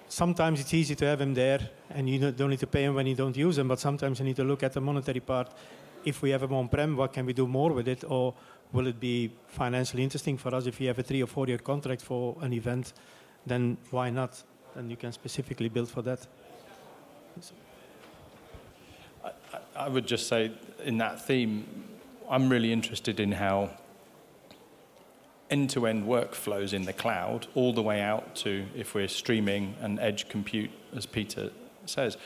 [0.08, 1.60] sometimes it's easy to have them there,
[1.94, 3.68] and you don't need to pay them when you don't use them.
[3.68, 5.50] But sometimes you need to look at the monetary part.
[6.04, 8.34] If we have them on-prem, what can we do more with it, or
[8.72, 12.02] will it be financially interesting for us if you have a three or four-year contract
[12.02, 12.92] for an event?
[13.46, 14.42] Then why not?
[14.74, 16.26] Then you can specifically build for that.
[19.24, 19.30] I,
[19.76, 20.52] I would just say,
[20.84, 21.66] in that theme,
[22.28, 23.70] I'm really interested in how
[25.50, 30.28] end-to-end workflows in the cloud, all the way out to if we're streaming and edge
[30.28, 31.50] compute, as Peter
[31.90, 32.16] says,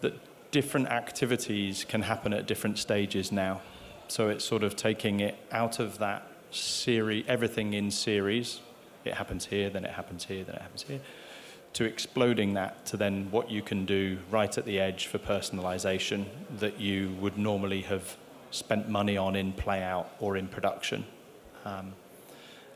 [0.00, 0.14] that
[0.50, 3.60] different activities can happen at different stages now.
[4.08, 8.60] So it's sort of taking it out of that series, everything in series.
[9.04, 11.00] It happens here, then it happens here, then it happens here.
[11.74, 16.26] To exploding that to then what you can do right at the edge for personalization
[16.58, 18.16] that you would normally have
[18.50, 21.04] spent money on in play out or in production.
[21.64, 21.94] Um,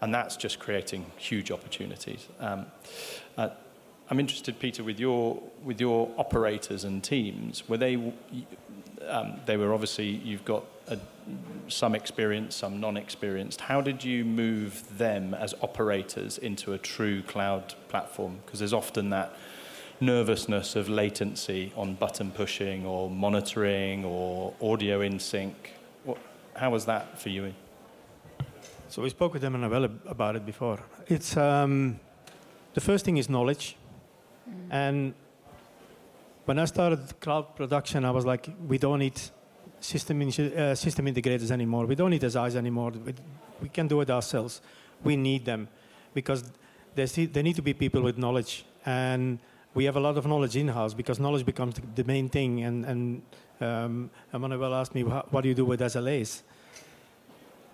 [0.01, 2.27] and that's just creating huge opportunities.
[2.41, 2.67] Um,
[3.37, 3.51] uh,
[4.09, 7.69] I'm interested, Peter, with your with your operators and teams.
[7.69, 7.97] Were they
[9.09, 10.99] um, they were obviously you've got a,
[11.69, 13.61] some experience, some non-experienced.
[13.61, 18.39] How did you move them as operators into a true cloud platform?
[18.45, 19.37] Because there's often that
[20.01, 25.73] nervousness of latency on button pushing or monitoring or audio in sync.
[26.05, 26.19] What,
[26.55, 27.55] how was that for you?
[28.89, 29.65] So we spoke with them and
[30.07, 30.79] about it before.
[31.09, 31.99] It's um,
[32.75, 33.77] the first thing is knowledge,
[34.71, 35.15] and
[36.45, 39.21] when I started cloud production, I was like, we don't need
[39.81, 41.87] system uh, system integrators anymore.
[41.87, 42.93] We don't need SIs anymore.
[42.93, 43.15] We,
[43.63, 44.61] we can do it ourselves.
[45.03, 45.69] We need them
[46.15, 46.45] because
[46.95, 49.39] there need to be people with knowledge, and
[49.75, 52.63] we have a lot of knowledge in house because knowledge becomes the main thing.
[52.65, 53.23] And and
[53.61, 56.43] um, Emmanuel asked me, what do you do with SLAs?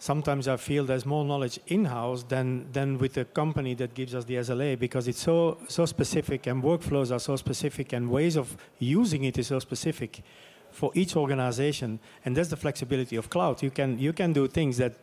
[0.03, 4.25] Sometimes I feel there's more knowledge in-house than, than with the company that gives us
[4.25, 8.57] the SLA because it's so, so specific and workflows are so specific and ways of
[8.81, 10.25] using it is so specific
[10.73, 12.01] for each organization.
[12.25, 13.63] And that's the flexibility of cloud.
[13.63, 14.95] You can, you can do things that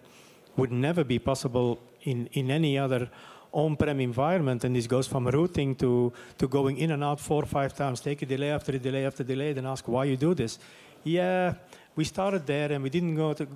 [0.57, 3.09] would never be possible in, in any other
[3.53, 7.47] on-prem environment, and this goes from routing to, to going in and out four or
[7.47, 10.33] five times, take a delay after a delay after delay, then ask why you do
[10.35, 10.59] this.
[11.05, 11.53] Yeah,
[11.95, 13.47] we started there and we didn't go to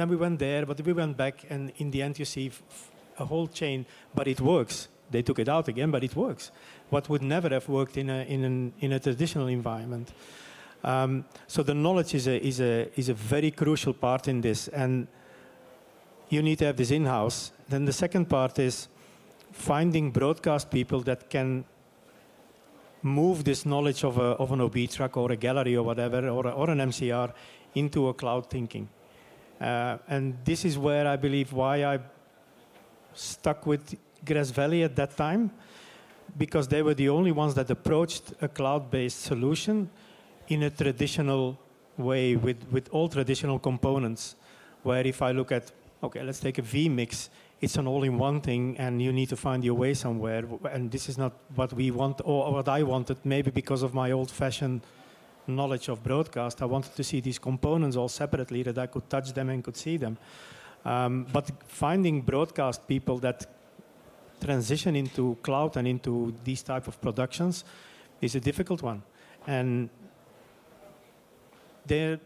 [0.00, 2.50] then we went there, but we went back, and in the end, you see
[3.18, 4.88] a whole chain, but it works.
[5.10, 6.50] They took it out again, but it works.
[6.90, 10.12] What would never have worked in a, in an, in a traditional environment.
[10.84, 14.68] Um, so the knowledge is a, is, a, is a very crucial part in this,
[14.68, 15.06] and
[16.28, 17.52] you need to have this in-house.
[17.68, 18.88] Then the second part is
[19.52, 21.64] finding broadcast people that can
[23.02, 26.46] move this knowledge of, a, of an OB truck or a gallery or whatever, or,
[26.46, 27.32] a, or an MCR
[27.74, 28.88] into a cloud thinking.
[29.60, 31.98] Uh, and this is where I believe why I
[33.14, 35.50] stuck with Grass Valley at that time,
[36.36, 39.88] because they were the only ones that approached a cloud-based solution
[40.48, 41.58] in a traditional
[41.96, 44.36] way with, with all traditional components.
[44.82, 49.00] Where if I look at, okay, let's take a vMix, it's an all-in-one thing, and
[49.00, 50.44] you need to find your way somewhere.
[50.70, 54.10] And this is not what we want, or what I wanted, maybe because of my
[54.10, 54.82] old-fashioned
[55.46, 56.62] knowledge of broadcast.
[56.62, 59.76] I wanted to see these components all separately that I could touch them and could
[59.76, 60.18] see them.
[60.84, 63.46] Um, but finding broadcast people that
[64.40, 67.64] transition into cloud and into these type of productions
[68.20, 69.02] is a difficult one.
[69.46, 69.88] And
[71.86, 72.18] they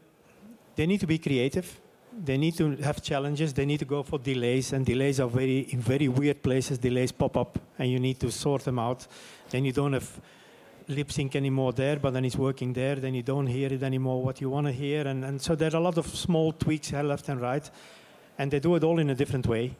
[0.76, 1.80] they need to be creative.
[2.24, 3.52] They need to have challenges.
[3.52, 6.78] They need to go for delays, and delays are very in very weird places.
[6.78, 9.06] Delays pop up, and you need to sort them out.
[9.50, 10.20] Then you don't have
[10.90, 14.22] lip sync anymore there, but then it's working there, then you don't hear it anymore
[14.22, 15.06] what you want to hear.
[15.06, 17.70] And, and so there are a lot of small tweaks left and right,
[18.38, 19.76] and they do it all in a different way.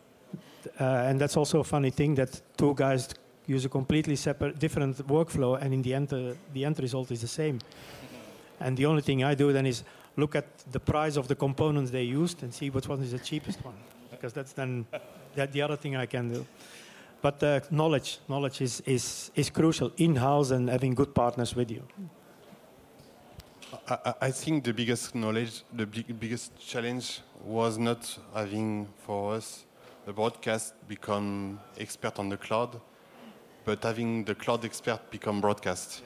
[0.79, 3.09] Uh, and that's also a funny thing that two guys
[3.47, 7.21] use a completely separate, different workflow, and in the end, uh, the end result is
[7.21, 7.59] the same.
[8.61, 9.83] And the only thing I do then is
[10.17, 13.19] look at the price of the components they used and see which one is the
[13.19, 13.77] cheapest one,
[14.11, 14.87] because that's then
[15.35, 16.47] that the other thing I can do.
[17.23, 21.83] But uh, knowledge, knowledge is, is, is crucial in-house and having good partners with you.
[23.89, 29.65] I, I think the biggest knowledge, the big, biggest challenge was not having for us
[30.07, 32.81] the broadcast become expert on the cloud,
[33.65, 36.03] but having the cloud expert become broadcast.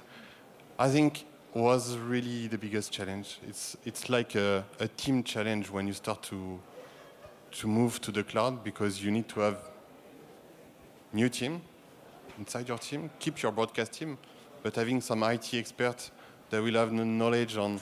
[0.79, 3.39] I think was really the biggest challenge.
[3.47, 6.59] It's it's like a, a team challenge when you start to
[7.53, 9.59] to move to the cloud because you need to have
[11.15, 11.63] new team
[12.39, 14.19] inside your team, keep your broadcast team,
[14.63, 16.11] but having some IT expert
[16.51, 17.81] that will have knowledge on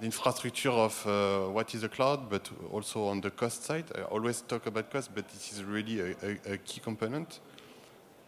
[0.00, 3.84] the infrastructure of uh, what is a cloud, but also on the cost side.
[3.94, 7.40] I always talk about cost, but this is really a, a, a key component.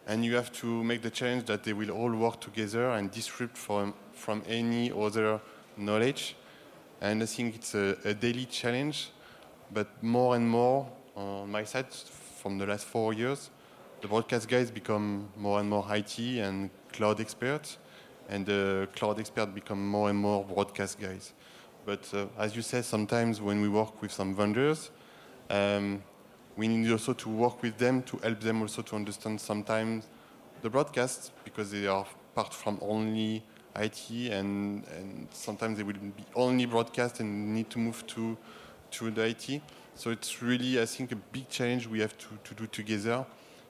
[0.07, 3.57] And you have to make the challenge that they will all work together and disrupt
[3.57, 5.39] from, from any other
[5.77, 6.35] knowledge.
[7.01, 9.11] And I think it's a, a daily challenge,
[9.71, 11.93] but more and more on my side
[12.41, 13.51] from the last four years,
[14.01, 17.77] the broadcast guys become more and more IT and cloud experts,
[18.29, 21.33] and the cloud experts become more and more broadcast guys.
[21.85, 24.91] But uh, as you said, sometimes when we work with some vendors,
[25.49, 26.01] um,
[26.55, 30.07] we need also to work with them to help them also to understand sometimes
[30.61, 33.43] the broadcast because they are part from only
[33.75, 38.37] IT and, and sometimes they will be only broadcast and need to move to,
[38.91, 39.61] to the IT.
[39.95, 43.25] So it's really, I think, a big challenge we have to, to do together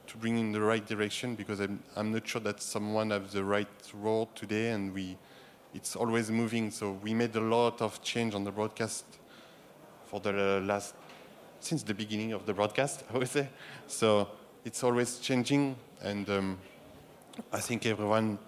[0.09, 3.43] to bring in the right direction because I'm, I'm not sure that someone has the
[3.43, 5.17] right role today and we,
[5.73, 6.71] it's always moving.
[6.71, 9.05] So we made a lot of change on the broadcast
[10.07, 10.95] for the last,
[11.59, 13.49] since the beginning of the broadcast, I would say.
[13.87, 14.27] So
[14.65, 16.57] it's always changing and um,
[17.53, 18.39] I think everyone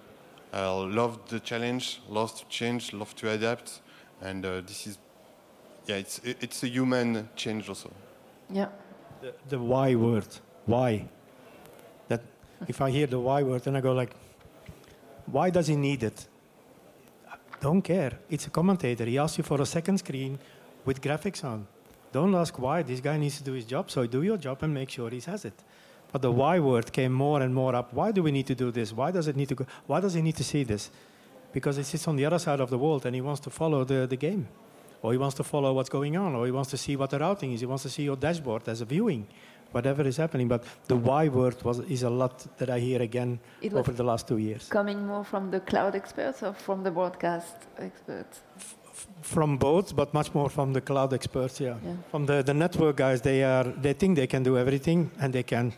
[0.53, 3.81] uh, loved the challenge, loves to change, loves to adapt,
[4.21, 4.97] and uh, this is,
[5.85, 7.89] yeah, it's it's a human change also.
[8.49, 8.67] Yeah.
[9.21, 10.27] The, the why word,
[10.65, 11.07] why.
[12.67, 14.15] If I hear the why word, then I go like,
[15.25, 16.27] why does he need it?
[17.59, 18.17] Don't care.
[18.29, 19.05] It's a commentator.
[19.05, 20.39] He asks you for a second screen
[20.85, 21.67] with graphics on.
[22.11, 22.81] Don't ask why.
[22.81, 23.89] This guy needs to do his job.
[23.89, 25.53] So do your job and make sure he has it.
[26.11, 27.93] But the why word came more and more up.
[27.93, 28.91] Why do we need to do this?
[28.91, 29.65] Why does it need to go?
[29.87, 30.89] Why does he need to see this?
[31.53, 33.83] Because he sits on the other side of the world and he wants to follow
[33.83, 34.47] the, the game.
[35.01, 36.35] Or he wants to follow what's going on.
[36.35, 37.61] Or he wants to see what the routing is.
[37.61, 39.27] He wants to see your dashboard as a viewing,
[39.71, 40.47] whatever is happening.
[40.47, 44.03] But the why word was, is a lot that I hear again It over the
[44.03, 44.67] last two years.
[44.69, 48.41] Coming more from the cloud experts or from the broadcast experts?
[49.21, 51.75] From both, but much more from the cloud experts, yeah.
[51.83, 51.95] Yeah.
[52.11, 55.43] From the, the network guys, they are they think they can do everything, and they
[55.43, 55.73] can.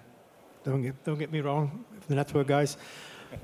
[0.63, 2.77] Don't get, don't get me wrong, the network guys,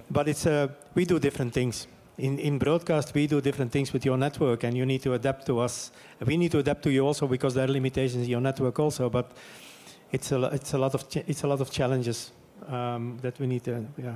[0.10, 1.88] but it's uh, we do different things.
[2.18, 5.46] In in broadcast, we do different things with your network, and you need to adapt
[5.46, 5.92] to us.
[6.26, 9.10] We need to adapt to you also because there are limitations in your network also.
[9.10, 9.32] But
[10.12, 12.32] it's a it's a lot of it's a lot of challenges
[12.68, 14.16] um, that we need to yeah.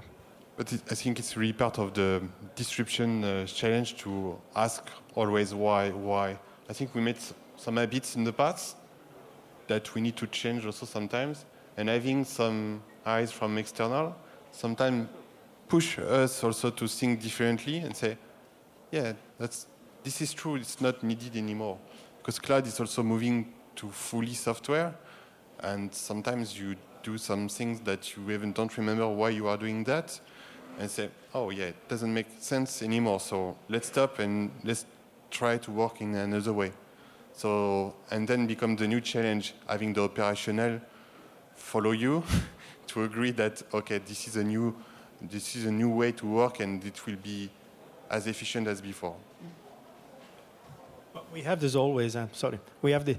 [0.55, 2.21] But it, I think it's really part of the
[2.55, 6.37] disruption uh, challenge to ask always why, why.
[6.69, 7.17] I think we made
[7.57, 8.77] some habits in the past
[9.67, 14.15] that we need to change also sometimes, and having some eyes from external
[14.51, 15.07] sometimes
[15.67, 18.17] push us also to think differently and say,
[18.91, 19.65] yeah, that's
[20.03, 20.55] this is true.
[20.55, 21.79] It's not needed anymore
[22.17, 24.93] because cloud is also moving to fully software,
[25.63, 29.83] and sometimes you do some things that you even don't remember why you are doing
[29.85, 30.19] that
[30.79, 33.19] and say, oh yeah, it doesn't make sense anymore.
[33.19, 34.85] So let's stop and let's
[35.29, 36.71] try to work in another way.
[37.33, 40.79] So and then become the new challenge, having the operational
[41.55, 42.23] follow you
[42.87, 44.75] to agree that okay, this is a new
[45.21, 47.49] this is a new way to work and it will be
[48.09, 49.15] as efficient as before.
[51.31, 52.15] We have this always.
[52.15, 53.17] Uh, sorry, we have the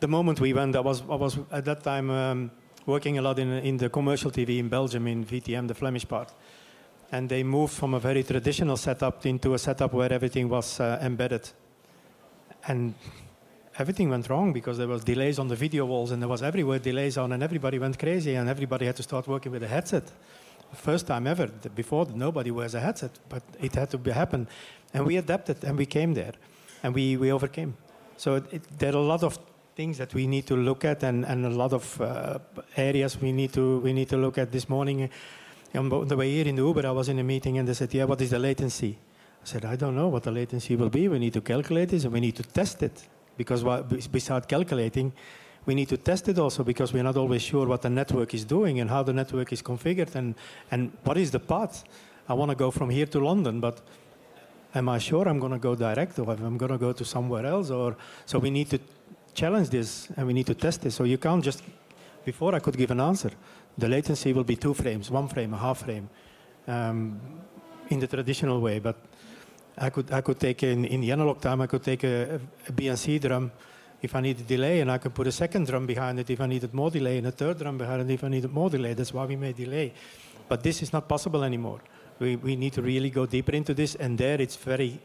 [0.00, 0.76] the moment we went.
[0.76, 2.50] I was I was at that time um,
[2.86, 6.32] working a lot in in the commercial TV in Belgium in VTM, the Flemish part,
[7.12, 10.98] and they moved from a very traditional setup into a setup where everything was uh,
[11.02, 11.50] embedded,
[12.66, 12.94] and
[13.78, 16.78] everything went wrong because there was delays on the video walls and there was everywhere
[16.78, 20.12] delays on, and everybody went crazy, and everybody had to start working with a headset.
[20.74, 21.46] First time ever.
[21.74, 24.46] Before nobody wears a headset, but it had to happen,
[24.92, 26.34] and we adapted and we came there
[26.82, 27.76] and we, we overcame.
[28.16, 29.38] So it, it, there are a lot of
[29.78, 32.40] things that we need to look at, and, and a lot of uh,
[32.76, 34.50] areas we need to we need to look at.
[34.50, 35.08] This morning,
[35.72, 37.94] on the way here in the Uber, I was in a meeting, and they said,
[37.94, 38.98] "Yeah, what is the latency?"
[39.44, 41.06] I said, "I don't know what the latency will be.
[41.06, 43.62] We need to calculate this, and we need to test it because
[44.10, 45.12] besides calculating."
[45.66, 48.44] We need to test it also because we're not always sure what the network is
[48.44, 50.34] doing and how the network is configured and,
[50.70, 51.84] and what is the path.
[52.26, 53.82] I want to go from here to London, but
[54.74, 57.04] am I sure I'm going to go direct or if I'm going to go to
[57.04, 57.70] somewhere else?
[57.70, 58.80] Or so we need to
[59.38, 60.94] challenge this and we need to test this.
[60.94, 61.62] So you can't just.
[62.24, 63.30] Before I could give an answer,
[63.78, 66.10] the latency will be two frames, one frame, a half frame,
[66.66, 67.18] um,
[67.88, 68.80] in the traditional way.
[68.80, 68.96] But
[69.78, 72.72] I could I could take in in the analog time I could take a, a
[72.72, 73.50] BNC drum
[74.02, 76.46] if I needed delay, and I could put a second drum behind it if I
[76.46, 78.94] needed more delay, and a third drum behind it if I needed more delay.
[78.94, 79.92] That's why we made delay.
[80.48, 81.80] But this is not possible anymore.
[82.18, 85.00] We, we need to really go deeper into this, and there it's very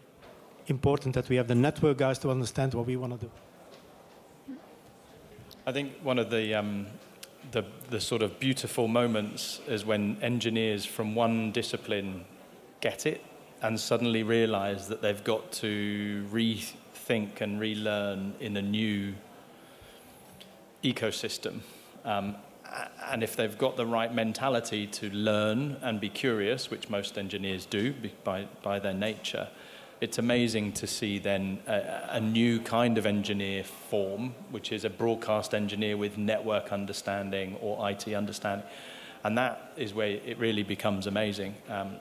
[0.67, 3.31] important that we have the network guys to understand what we want to do.
[5.65, 6.87] I think one of the, um,
[7.51, 12.25] the, the sort of beautiful moments is when engineers from one discipline
[12.81, 13.23] get it
[13.61, 19.13] and suddenly realize that they've got to rethink and relearn in a new
[20.83, 21.61] ecosystem.
[22.03, 22.35] Um,
[23.09, 27.65] and if they've got the right mentality to learn and be curious, which most engineers
[27.65, 27.93] do
[28.25, 29.47] by, by their nature,
[30.03, 34.89] it's amazing to see then a, a, new kind of engineer form, which is a
[34.89, 38.67] broadcast engineer with network understanding or IT understanding.
[39.23, 41.55] And that is where it really becomes amazing.
[41.69, 41.95] Um,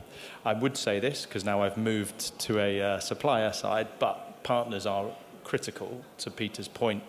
[0.45, 4.85] I would say this because now I've moved to a uh, supplier side, but partners
[4.85, 5.07] are
[5.45, 7.05] critical to Peter's point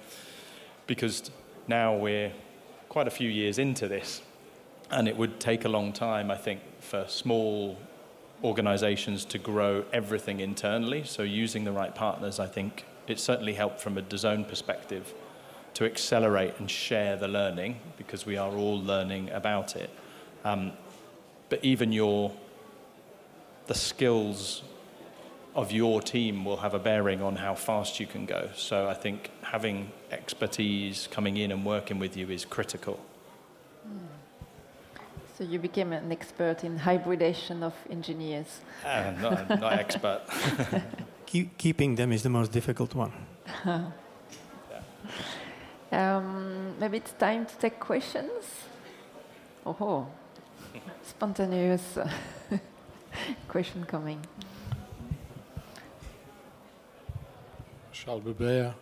[0.85, 1.31] because
[1.67, 2.31] now we're
[2.87, 4.21] quite a few years into this,
[4.91, 7.79] and it would take a long time, I think, for small
[8.43, 11.03] organizations to grow everything internally.
[11.03, 15.13] So, using the right partners, I think it certainly helped from a DAZN perspective
[15.73, 19.89] to accelerate and share the learning because we are all learning about it.
[20.45, 20.73] Um,
[21.49, 22.31] but even your
[23.67, 24.61] the skills
[25.55, 28.49] of your team will have a bearing on how fast you can go.
[28.55, 32.99] So I think having expertise coming in and working with you is critical.
[35.37, 38.61] So you became an expert in hybridation of engineers.
[38.85, 40.21] Uh, not, not expert.
[41.25, 43.11] Keep, keeping them is the most difficult one.
[43.65, 43.89] yeah.
[46.17, 48.43] um, maybe it's time to take questions.
[49.65, 50.05] Oh,
[51.03, 51.97] spontaneous
[53.47, 54.19] question coming.
[57.91, 58.75] Charles Bubert,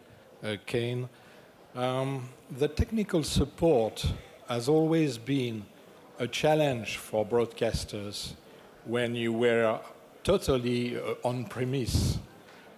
[0.43, 1.07] uh, Kane.
[1.73, 4.05] Um, the technical support
[4.49, 5.65] has always been
[6.21, 8.33] a challenge for broadcasters
[8.85, 9.79] when you were
[10.23, 12.19] totally uh, on premise,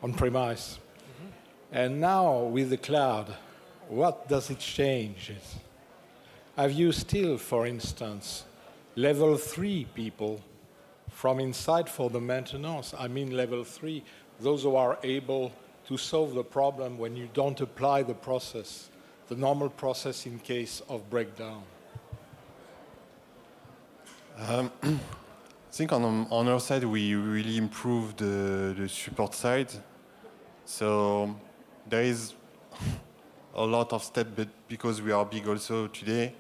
[0.02, 0.80] on premise.
[0.80, 1.28] Mm-hmm.
[1.74, 3.36] And now with the cloud,
[3.90, 5.34] what does it change?
[6.56, 8.46] Have you still, for instance,
[8.96, 10.40] level three people
[11.10, 12.94] from inside for the maintenance?
[12.98, 14.06] I mean, level three,
[14.40, 15.52] those who are able
[15.90, 18.90] to solve the problem when you don't apply the process,
[19.28, 21.64] the normal process in case of breakdown?
[24.38, 24.98] Um, I
[25.72, 29.72] think on, on our side, we really improved the, the support side.
[30.66, 31.36] So
[31.88, 32.34] there is
[33.56, 36.34] a lot of steps, but because we are big also today,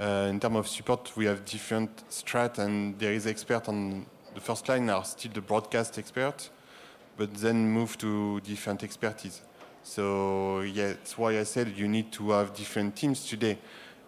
[0.00, 4.40] uh, in terms of support, we have different strat, and there is expert on the
[4.40, 6.50] first line are still the broadcast expert,
[7.16, 9.40] but then move to different expertise.
[9.82, 13.58] So yeah, that's why I said you need to have different teams today.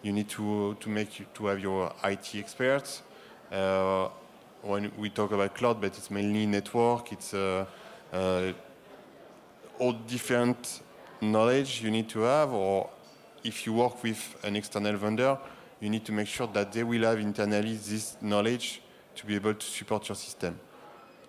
[0.03, 3.01] You need to to make to have your IT experts.
[3.51, 4.09] Uh,
[4.61, 7.11] when we talk about cloud, but it's mainly network.
[7.13, 7.65] It's uh,
[8.11, 8.51] uh,
[9.79, 10.81] all different
[11.21, 12.89] knowledge you need to have, or
[13.43, 15.37] if you work with an external vendor,
[15.79, 18.81] you need to make sure that they will have internally this knowledge
[19.15, 20.59] to be able to support your system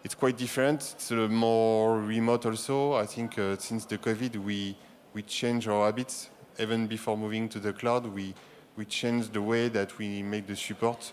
[0.03, 0.95] it's quite different.
[0.95, 2.95] It's uh, more remote also.
[2.95, 4.77] I think uh, since the COVID, we
[5.13, 6.31] we changed our habits.
[6.59, 8.35] Even before moving to the cloud, we
[8.77, 11.13] we changed the way that we make the support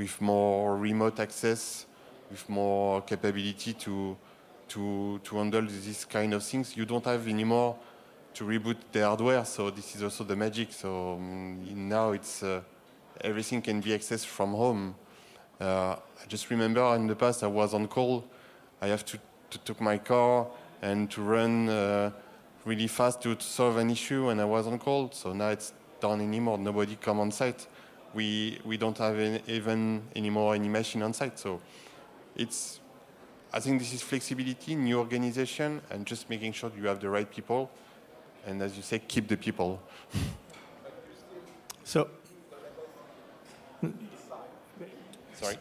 [0.00, 1.84] with more remote access,
[2.30, 4.16] with more capability to
[4.68, 6.74] to to handle this kind of things.
[6.74, 7.76] You don't have anymore
[8.32, 10.72] to reboot the hardware, so this is also the magic.
[10.72, 12.62] So um, now it's uh,
[13.20, 14.94] everything can be accessed from home.
[15.60, 18.24] Uh, I just remember in the past I was on call.
[18.80, 19.18] I have to,
[19.50, 20.46] to take my car
[20.80, 22.10] and to run uh,
[22.64, 25.10] really fast to, to, solve an issue, and I was on call.
[25.12, 26.56] So now it's done anymore.
[26.56, 27.66] Nobody come on site.
[28.14, 31.38] We we don't have any, even anymore any machine on site.
[31.38, 31.60] So
[32.36, 32.80] it's
[33.52, 37.30] I think this is flexibility, new organization, and just making sure you have the right
[37.30, 37.70] people.
[38.46, 39.80] And as you say, keep the people.
[41.84, 42.08] so
[45.40, 45.56] Sorry.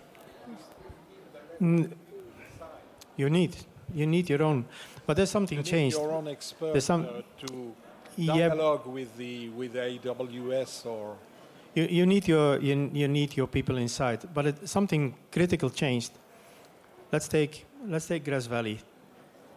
[3.18, 3.56] You need
[3.94, 4.66] you need your own,
[5.06, 5.98] but there's something you changed.
[5.98, 7.74] Your own expert there's some, uh, to
[8.16, 11.18] yeah, dialogue with the with AWS or.
[11.76, 16.12] You, you need your you, you need your people inside, but it, something critical changed.
[17.12, 18.80] Let's take let's take Grass Valley.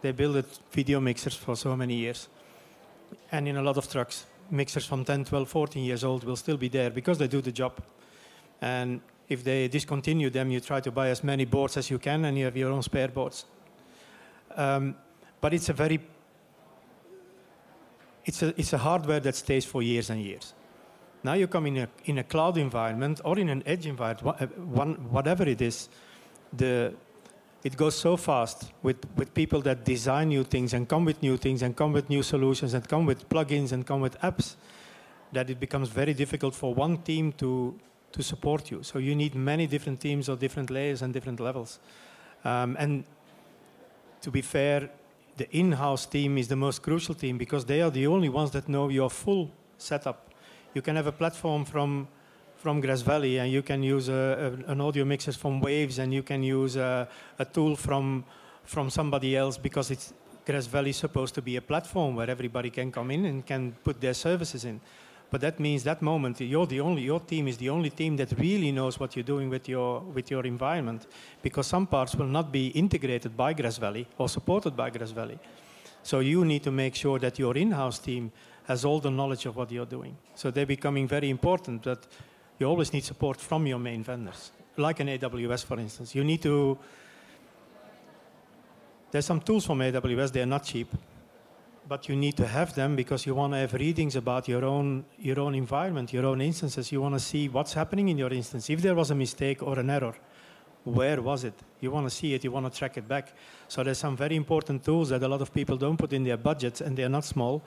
[0.01, 2.27] They built video mixers for so many years,
[3.31, 6.57] and in a lot of trucks, mixers from 10, 12, 14 years old will still
[6.57, 7.73] be there because they do the job.
[8.61, 12.25] And if they discontinue them, you try to buy as many boards as you can,
[12.25, 13.45] and you have your own spare boards.
[14.55, 14.95] Um,
[15.41, 15.99] but it's a very
[18.25, 20.53] it's a, it's a hardware that stays for years and years.
[21.23, 24.45] Now you come in a, in a cloud environment or in an edge environment, uh,
[24.47, 25.89] one, whatever it is,
[26.51, 26.93] the,
[27.63, 31.37] it goes so fast with, with people that design new things and come with new
[31.37, 34.55] things and come with new solutions and come with plugins and come with apps
[35.31, 37.73] that it becomes very difficult for one team to,
[38.11, 38.83] to support you.
[38.83, 41.79] So you need many different teams of different layers and different levels.
[42.43, 43.05] Um, and
[44.21, 44.89] to be fair,
[45.37, 48.67] the in-house team is the most crucial team because they are the only ones that
[48.67, 50.32] know your full setup.
[50.73, 52.07] You can have a platform from
[52.55, 56.13] from Grass Valley, and you can use a, a, an audio mixer from Waves, and
[56.13, 57.07] you can use a,
[57.37, 58.23] a tool from
[58.63, 60.13] from somebody else because it's
[60.45, 63.73] Grass Valley is supposed to be a platform where everybody can come in and can
[63.83, 64.79] put their services in.
[65.29, 68.31] But that means that moment you're the only your team is the only team that
[68.39, 71.07] really knows what you're doing with your with your environment,
[71.41, 75.37] because some parts will not be integrated by Grass Valley or supported by Grass Valley.
[76.03, 78.31] So you need to make sure that your in-house team
[78.65, 80.15] has all the knowledge of what you're doing.
[80.35, 81.83] So they're becoming very important.
[81.83, 82.07] But
[82.59, 86.15] you always need support from your main vendors, like an AWS, for instance.
[86.15, 86.77] You need to.
[89.11, 90.31] There's some tools from AWS.
[90.31, 90.87] They're not cheap,
[91.87, 95.05] but you need to have them because you want to have readings about your own
[95.19, 96.91] your own environment, your own instances.
[96.91, 98.69] You want to see what's happening in your instance.
[98.69, 100.15] If there was a mistake or an error,
[100.83, 101.53] where was it?
[101.81, 102.43] You want to see it.
[102.43, 103.33] You want to track it back.
[103.67, 106.37] So there's some very important tools that a lot of people don't put in their
[106.37, 107.61] budgets, and they're not small.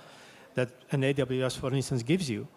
[0.56, 2.48] That an AWS, for instance, gives you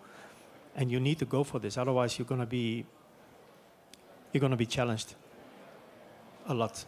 [0.76, 1.78] and you need to go for this.
[1.78, 2.86] Otherwise, you're going to be
[4.32, 5.16] you're going to be challenged
[6.48, 6.86] a lot.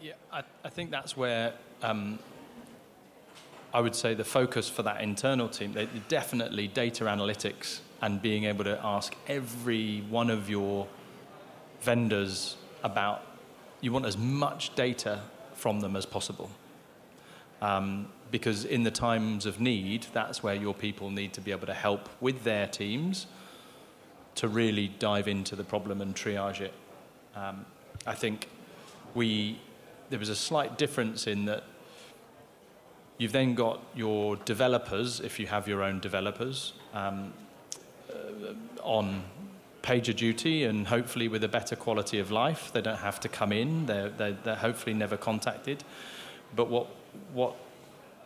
[0.00, 2.20] Yeah, I, I, think that's where um,
[3.74, 8.44] I would say the focus for that internal team, they, definitely data analytics and being
[8.44, 10.86] able to ask every one of your
[11.80, 13.22] vendors about,
[13.80, 15.20] you want as much data
[15.54, 16.50] from them as possible.
[17.62, 21.66] Um, because in the times of need, that's where your people need to be able
[21.66, 23.26] to help with their teams
[24.34, 26.72] to really dive into the problem and triage it.
[27.34, 27.64] Um,
[28.06, 28.48] I think
[29.14, 29.58] we
[30.10, 31.64] there was a slight difference in that
[33.18, 37.32] you've then got your developers, if you have your own developers, um,
[38.10, 38.52] uh,
[38.82, 39.24] on
[39.82, 42.70] PagerDuty and hopefully with a better quality of life.
[42.72, 43.86] They don't have to come in.
[43.86, 45.82] They're, they're, they're hopefully never contacted.
[46.54, 46.88] But what
[47.32, 47.56] what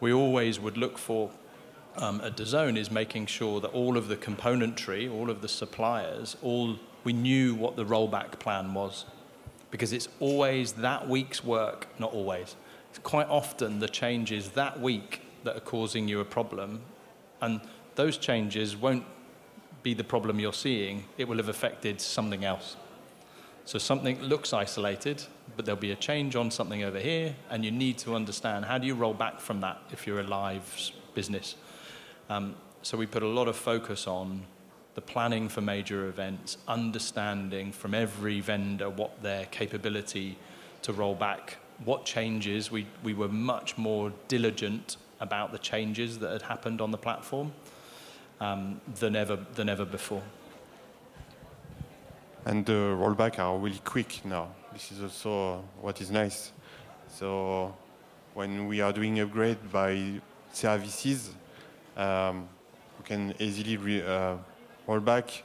[0.01, 1.31] we always would look for
[1.97, 6.37] um, at DAZN is making sure that all of the componentry, all of the suppliers,
[6.43, 9.05] all we knew what the rollback plan was,
[9.71, 12.57] because it's always that week's work, not always.
[12.91, 16.81] It's quite often the changes that week that are causing you a problem,
[17.41, 17.61] and
[17.95, 19.05] those changes won't
[19.83, 21.05] be the problem you're seeing.
[21.17, 22.77] It will have affected something else.
[23.71, 25.23] So something looks isolated,
[25.55, 28.79] but there'll be a change on something over here, and you need to understand how
[28.79, 31.55] do you roll back from that if you're a live business.
[32.29, 34.43] Um, so we put a lot of focus on
[34.97, 40.37] the planning for major events, understanding from every vendor what their capability
[40.83, 42.73] to roll back, what changes.
[42.73, 47.53] We, we were much more diligent about the changes that had happened on the platform
[48.41, 50.25] um, than, ever, than ever before
[52.47, 54.49] and the rollback are really quick now.
[54.73, 56.53] This is also what is nice.
[57.09, 57.75] So
[58.35, 60.21] when we are doing upgrade by
[60.53, 61.31] services,
[61.97, 62.49] um,
[62.99, 64.37] we can easily re, uh,
[64.87, 65.43] roll back.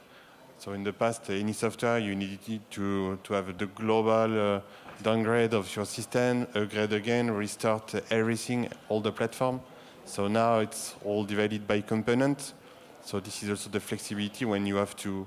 [0.58, 4.60] So in the past, any software you needed to to have the global uh,
[5.02, 9.60] downgrade of your system, upgrade again, restart everything, all the platform.
[10.06, 12.54] So now it's all divided by component.
[13.02, 15.26] So this is also the flexibility when you have to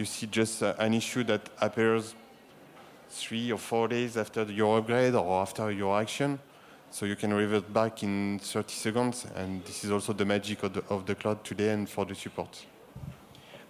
[0.00, 2.14] you see just uh, an issue that appears
[3.10, 6.38] three or four days after your upgrade or after your action.
[6.90, 10.72] So you can revert back in 30 seconds, and this is also the magic of
[10.72, 12.66] the, of the cloud today and for the support.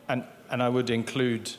[0.08, 1.50] And, and I would include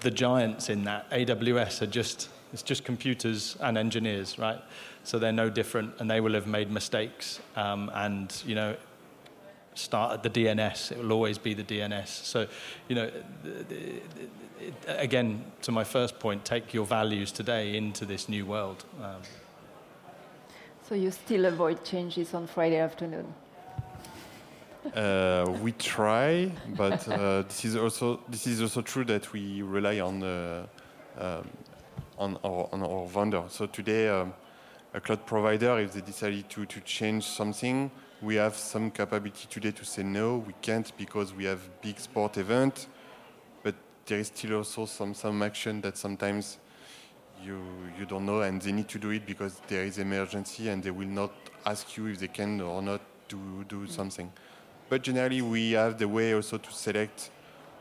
[0.00, 1.10] the giants in that.
[1.10, 4.60] AWS are just, it's just computers and engineers, right?
[5.04, 7.40] So they're no different, and they will have made mistakes.
[7.56, 8.76] Um, and, you know,
[9.74, 10.92] start at the DNS.
[10.92, 12.08] It will always be the DNS.
[12.08, 12.46] So,
[12.88, 13.10] you know,
[14.86, 18.84] again, to my first point, take your values today into this new world.
[19.02, 19.22] Um,
[20.88, 23.32] so you still avoid changes on Friday afternoon?
[24.94, 30.00] Uh, we try, but uh, this is also this is also true that we rely
[30.00, 30.66] on uh,
[31.18, 31.48] um,
[32.18, 33.44] on our on our vendor.
[33.48, 34.34] So today, um,
[34.92, 37.92] a cloud provider, if they decided to to change something,
[38.22, 42.38] we have some capability today to say no, we can't because we have big sport
[42.38, 42.86] event,
[43.64, 43.74] but
[44.06, 46.58] there is still also some, some action that sometimes
[47.44, 47.60] you,
[47.98, 50.92] you don't know and they need to do it because there is emergency and they
[50.92, 51.32] will not
[51.66, 54.32] ask you if they can or not to do something.
[54.88, 57.30] But generally we have the way also to select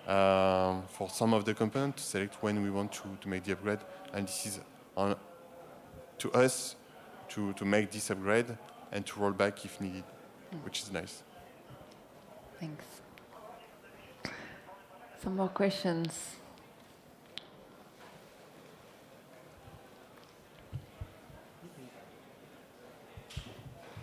[0.07, 3.51] um, for some of the components to select when we want to, to make the
[3.51, 3.79] upgrade
[4.13, 4.59] and this is
[4.97, 5.15] on
[6.17, 6.75] to us
[7.29, 8.57] to, to make this upgrade
[8.91, 10.03] and to roll back if needed
[10.63, 11.23] which is nice.
[12.59, 12.85] Thanks.
[15.23, 16.35] Some more questions.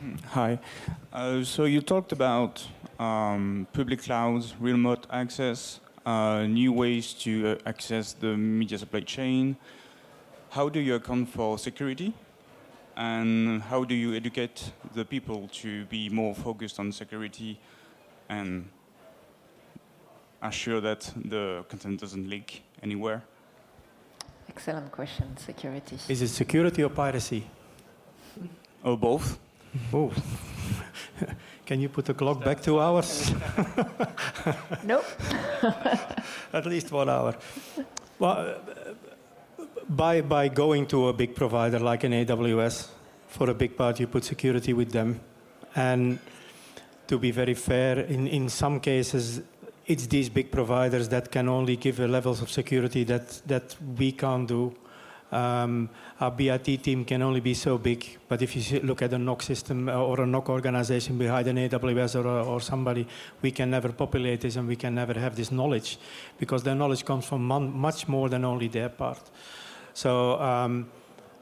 [0.01, 0.59] Hmm, hi.
[1.13, 2.67] Uh, so you talked about
[2.99, 9.57] um, public clouds, remote access, uh, new ways to uh, access the media supply chain.
[10.51, 12.15] How do you account for security
[12.99, 17.61] and how do you educate the people to be more focused on security
[18.29, 18.69] and
[20.43, 23.23] assure that the content doesn't leak anywhere?
[24.49, 25.97] Excellent question, security.
[26.09, 27.45] Is it security or piracy?
[28.83, 29.39] Or both?
[29.93, 30.21] Both.
[31.67, 33.33] Can you put the clock back two hours?
[34.83, 35.05] nope.
[36.53, 37.37] At least one hour.
[38.19, 38.57] Well,
[39.89, 42.89] by, by going to a big provider like an AWS,
[43.29, 45.21] for a big part you put security with them.
[45.75, 46.19] And
[47.07, 49.43] to be very fair, in, in some cases,
[49.87, 54.47] it's these big providers that can only give levels of security that, that we can't
[54.47, 54.75] do.
[55.31, 59.17] Um, our BIT team can only be so big, but if you look at a
[59.17, 63.07] NOC system uh, or a NOC organization behind an AWS or, or somebody,
[63.43, 65.99] we can never populate this and we can never have this knowledge
[66.39, 69.21] because their knowledge comes from much more than only their part.
[69.99, 70.87] So um,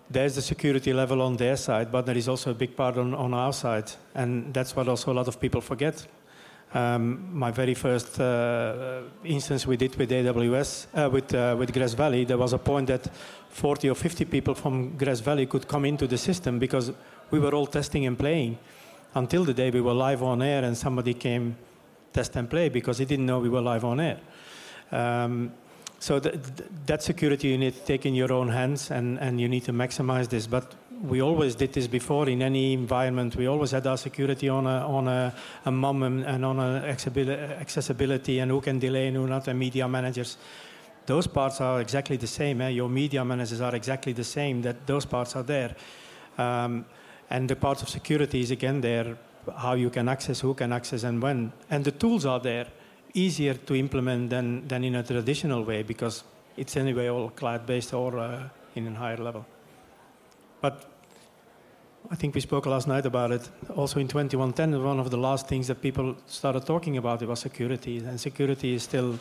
[0.08, 3.12] there's the security level on their side, but there is also a big part on,
[3.12, 3.92] on our side.
[4.14, 6.06] And that's what also a lot of people forget.
[6.72, 11.92] Um, my very first uh, instance we did with AWS, uh, with, uh, with Grass
[11.92, 13.06] Valley, there was a point that
[13.50, 16.92] 40 or 50 people from Grass Valley could come into the system because
[17.30, 18.56] we were all testing and playing
[19.14, 21.58] until the day we were live on air and somebody came
[22.10, 24.18] test and play because he didn't know we were live on air.
[24.92, 25.52] Um,
[25.98, 26.34] so th
[26.86, 29.72] that security you need to take in your own hands and, and you need to
[29.72, 30.46] maximize this.
[30.46, 33.36] But we always did this before in any environment.
[33.36, 35.34] We always had our security on a, on a,
[35.64, 39.88] a MAM and, and on accessibility and who can delay and who not, and media
[39.88, 40.36] managers.
[41.06, 42.60] Those parts are exactly the same.
[42.60, 42.68] Eh?
[42.70, 45.76] Your media managers are exactly the same, that those parts are there.
[46.38, 46.84] Um,
[47.30, 49.16] and the parts of security is again there,
[49.56, 51.52] how you can access, who can access, and when.
[51.70, 52.66] And the tools are there,
[53.16, 56.22] easier to implement than, than in a traditional way because
[56.56, 59.44] it's anyway all cloud-based or uh, in a higher level.
[60.60, 60.84] But
[62.10, 63.48] I think we spoke last night about it.
[63.74, 67.40] Also in 2110, one of the last things that people started talking about it was
[67.40, 69.18] security, and security is still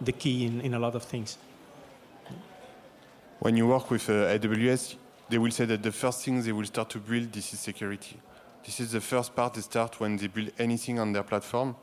[0.00, 1.38] the key in, in a lot of things.
[3.38, 4.96] When you work with uh, AWS,
[5.28, 8.16] they will say that the first thing they will start to build this is security.
[8.64, 11.76] This is the first part they start when they build anything on their platform.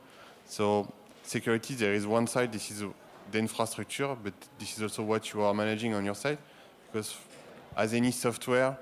[0.45, 0.91] So
[1.23, 2.83] security, there is one side, this is
[3.31, 6.37] the infrastructure, but this is also what you are managing on your side.
[6.91, 7.15] Because
[7.75, 8.77] as any software,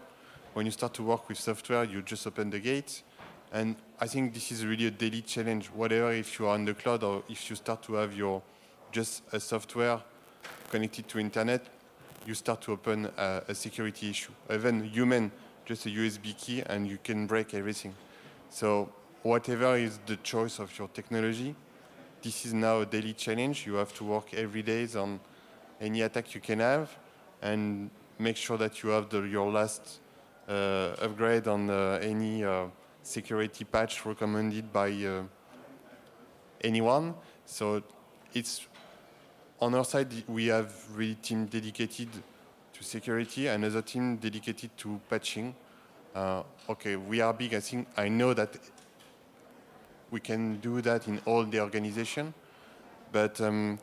[0.54, 3.04] when you start to work with software, you just open the gate.
[3.54, 6.74] And I think this is really a daily challenge, whatever if you are on the
[6.74, 8.42] cloud or if you start to have your
[8.92, 10.02] just a software
[10.70, 11.66] connected to internet,
[12.26, 14.32] you start to open a, a security issue.
[14.52, 15.32] Even human,
[15.66, 17.94] just a USB key and you can break everything.
[18.50, 18.90] So
[19.24, 21.56] whatever is the choice of your technology,
[22.22, 23.66] this is now a daily challenge.
[23.66, 25.20] You have to work every day on
[25.80, 26.90] any attack you can have
[27.42, 30.00] and make sure that you have the, your last
[30.48, 32.66] uh, upgrade on uh, any uh,
[33.02, 35.24] security patch recommended by uh,
[36.64, 37.16] anyone.
[37.46, 37.82] So
[38.34, 38.68] it's
[39.60, 42.10] on our side, we have really team dedicated
[42.74, 45.56] to security, another team dedicated to patching.
[46.16, 47.54] Uh, okay, we are big.
[47.54, 48.58] I think I know that
[50.12, 52.34] we can do that in all the organization,
[53.12, 53.80] but um,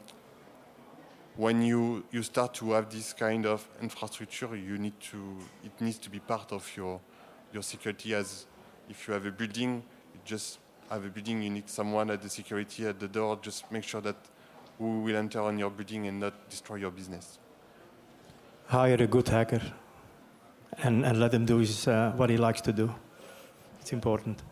[1.36, 5.98] when you you start to have this kind of infrastructure, you need to it needs
[5.98, 7.00] to be part of your
[7.52, 8.14] your security.
[8.14, 8.46] As
[8.88, 9.82] if you have a building,
[10.14, 10.58] you just
[10.90, 13.38] have a building, you need someone at the security at the door.
[13.42, 14.16] Just make sure that
[14.78, 17.38] who will enter on your building and not destroy your business.
[18.66, 19.60] Hire a good hacker
[20.82, 22.94] and, and let him do his, uh, what he likes to do.
[23.80, 24.42] It's important.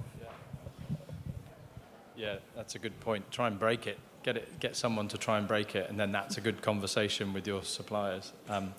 [2.17, 3.31] Yeah, that's a good point.
[3.31, 3.99] Try and break it.
[4.23, 4.61] Get it.
[4.61, 7.63] Get someone to try and break it, and then that's a good conversation with your
[7.63, 8.33] suppliers.
[8.49, 8.75] Um,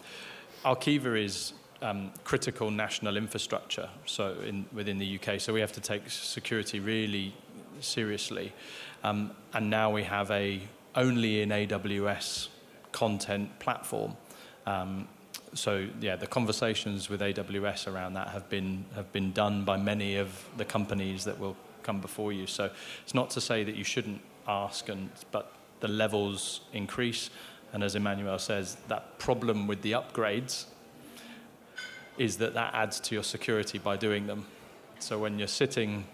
[0.66, 5.40] Arqiva is um, critical national infrastructure, so in, within the UK.
[5.40, 7.34] So we have to take security really
[7.80, 8.54] seriously,
[9.04, 10.62] um, and now we have a
[10.96, 12.48] only in AWS
[12.92, 14.18] content platform.
[14.66, 15.08] Um,
[15.54, 20.18] so yeah, the conversations with AWS around that have been have been done by many
[20.18, 21.56] of the companies that will
[21.88, 22.46] come before you.
[22.46, 22.70] So
[23.04, 27.30] it's not to say that you shouldn't ask, and but the levels increase.
[27.74, 30.66] And as Emmanuel says, that problem with the upgrades
[32.18, 34.46] is that that adds to your security by doing them.
[35.00, 36.06] So when you're sitting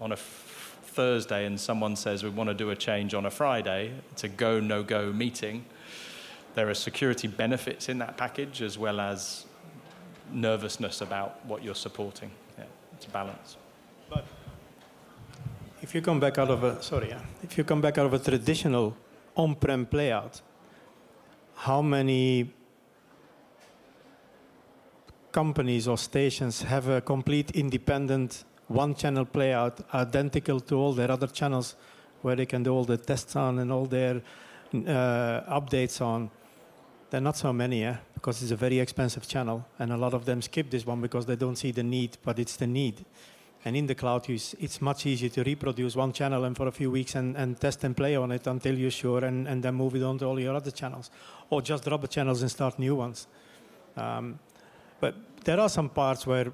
[0.00, 3.92] on a Thursday and someone says we want to do a change on a Friday,
[4.12, 5.64] it's a go, no go meeting.
[6.54, 9.44] There are security benefits in that package as well as
[10.32, 12.30] nervousness about what you're supporting.
[12.58, 12.64] Yeah,
[12.96, 13.56] it's a balance.
[15.84, 18.18] If you come back out of a sorry, if you come back out of a
[18.18, 18.96] traditional
[19.36, 20.40] on-prem playout,
[21.56, 22.50] how many
[25.30, 31.76] companies or stations have a complete independent one-channel playout identical to all their other channels,
[32.22, 34.22] where they can do all the tests on and all their
[34.72, 36.30] uh, updates on?
[37.10, 40.24] There are not so many, because it's a very expensive channel, and a lot of
[40.24, 43.04] them skip this one because they don't see the need, but it's the need.
[43.64, 46.72] And in the cloud, use, it's much easier to reproduce one channel and for a
[46.72, 49.74] few weeks and, and test and play on it until you're sure, and, and then
[49.74, 51.10] move it on to all your other channels,
[51.48, 53.26] or just drop the channels and start new ones.
[53.96, 54.38] Um,
[55.00, 56.52] but there are some parts where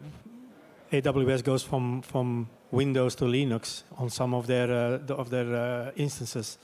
[0.93, 5.91] AWS goes from, from Windows to Linux on some of their, uh, of their uh,
[5.97, 6.59] instances,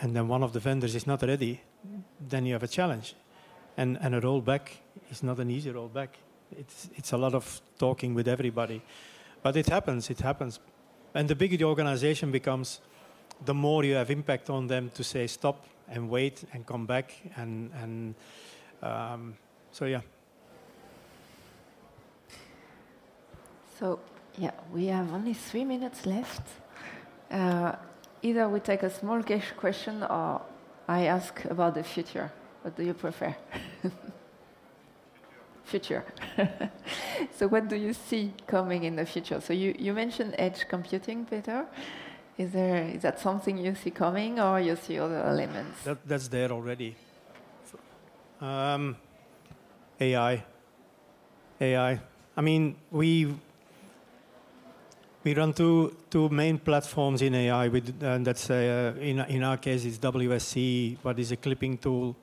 [0.00, 1.60] and then one of the vendors is not ready,
[2.28, 3.14] then you have a challenge.
[3.76, 4.62] And, and a rollback
[5.10, 6.08] is not an easy rollback
[6.58, 8.82] it's, it's a lot of talking with everybody.
[9.42, 10.60] But it happens, it happens.
[11.14, 12.80] And the bigger the organization becomes,
[13.44, 17.12] the more you have impact on them to say stop and wait and come back.
[17.36, 18.14] And, and
[18.82, 19.34] um,
[19.72, 20.00] so, yeah.
[23.78, 23.98] So,
[24.36, 26.42] yeah, we have only three minutes left.
[27.30, 27.72] Uh,
[28.22, 29.22] either we take a small
[29.56, 30.42] question or
[30.86, 32.30] I ask about the future.
[32.62, 33.34] What do you prefer?
[35.70, 36.04] future.
[37.36, 39.40] so what do you see coming in the future?
[39.40, 41.66] So you, you mentioned edge computing, Peter.
[42.36, 45.82] Is, there, is that something you see coming or you see other elements?
[45.84, 46.96] That, that's there already.
[48.40, 48.96] Um,
[50.00, 50.44] AI.
[51.60, 52.00] AI.
[52.36, 53.34] I mean, we
[55.22, 57.68] we run two two main platforms in AI.
[57.68, 62.16] With, and that's uh, in in our case, it's WSC, what is a clipping tool.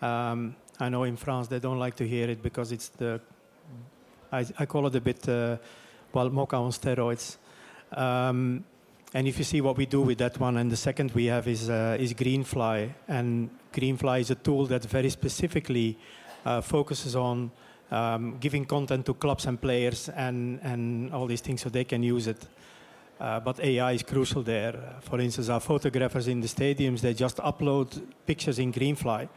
[0.00, 3.20] Um, I know in France they don't like to hear it because it's the,
[4.32, 5.56] I, I call it a bit, uh,
[6.12, 7.36] well, Mocha on steroids.
[7.92, 8.64] Um,
[9.14, 11.46] and if you see what we do with that one, and the second we have
[11.46, 12.90] is, uh, is Greenfly.
[13.08, 15.98] And Greenfly is a tool that very specifically
[16.46, 17.50] uh, focuses on
[17.90, 22.02] um, giving content to clubs and players and, and all these things so they can
[22.02, 22.48] use it.
[23.20, 24.96] Uh, but AI is crucial there.
[25.02, 29.28] For instance, our photographers in the stadiums, they just upload pictures in Greenfly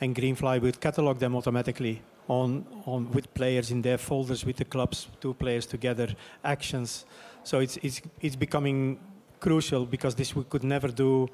[0.00, 4.64] and Greenfly would catalog them automatically on, on with players in their folders with the
[4.64, 7.04] clubs, two players together, actions.
[7.42, 9.00] So it's, it's, it's becoming
[9.40, 11.28] crucial because this we could never do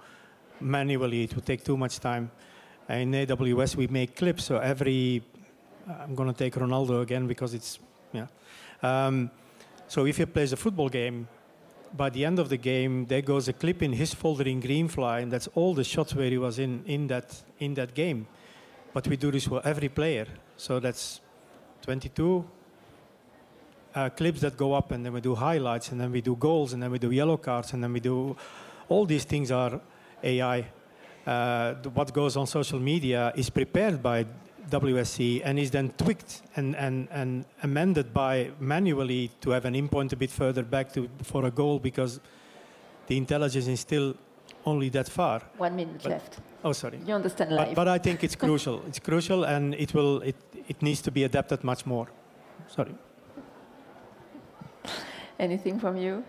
[0.61, 1.25] manually.
[1.25, 2.31] It would take too much time.
[2.89, 5.23] In AWS, we make clips, so every
[5.89, 7.79] I'm going to take Ronaldo again because it's
[8.13, 8.27] yeah.
[8.83, 9.31] Um,
[9.89, 11.29] so if he plays a football game,
[11.97, 15.23] by the end of the game, there goes a clip in his folder in Greenfly,
[15.23, 18.27] and that's all the shots where he was in in that in that game.
[18.95, 20.27] But we do this for every player.
[20.57, 21.21] So that's
[21.83, 22.45] 22
[23.95, 26.73] uh, clips that go up, and then we do highlights, and then we do goals,
[26.73, 28.37] and then we do yellow cards, and then we do
[28.89, 29.81] all these things are
[30.23, 30.67] AI.
[31.27, 34.25] Uh, what goes on social media is prepared by
[34.71, 40.13] WSC and is then tweaked and, and, and amended by manually to have an endpoint
[40.13, 42.21] a bit further back to, for a goal because
[43.07, 44.15] the intelligence is still
[44.65, 45.43] only that far.
[45.59, 46.41] One minute but, left.
[46.65, 46.99] Oh, sorry.
[47.07, 47.69] You understand life.
[47.69, 48.83] But, but I think it's crucial.
[48.89, 50.23] it's crucial, and it will.
[50.23, 50.37] It,
[50.67, 52.09] it needs to be adapted much more.
[52.69, 52.95] Sorry.
[55.39, 56.25] Anything from you?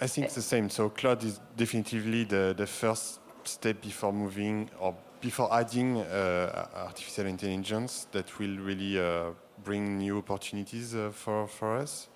[0.00, 0.70] I think it's the same.
[0.70, 7.26] So cloud is definitively the, the first step before moving or before adding uh, artificial
[7.26, 9.30] intelligence that will really uh,
[9.64, 12.08] bring new opportunities uh, for, for us.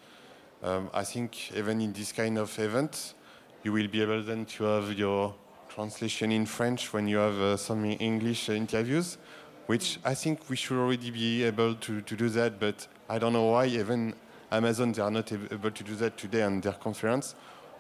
[0.63, 3.15] Um, I think even in this kind of event,
[3.63, 5.35] you will be able then to have your
[5.71, 9.19] translation in French when you have uh, some English interviews,
[9.67, 13.33] which I think we should already be able to, to do that, but I don't
[13.33, 14.15] know why even
[14.51, 17.37] Amazon, they are not able to do that today on their conference.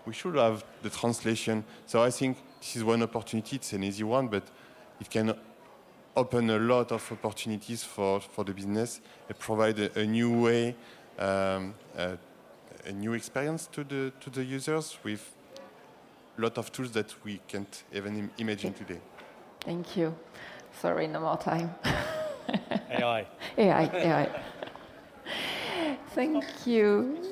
[0.07, 1.65] We should have the translation.
[1.87, 3.57] So I think this is one opportunity.
[3.57, 4.45] It's an easy one, but
[5.01, 5.35] it can
[6.17, 10.77] open a lot of opportunities for, for the business and provide a, a new way,
[11.19, 12.17] um, uh,
[12.87, 15.35] a new experience to the, to the users with
[16.41, 19.01] lot of tools that we can't even imagine today.
[19.61, 20.15] Thank you.
[20.81, 21.75] Sorry, no more time.
[22.91, 23.27] AI.
[23.59, 24.43] AI, AI.
[26.15, 27.23] Thank you.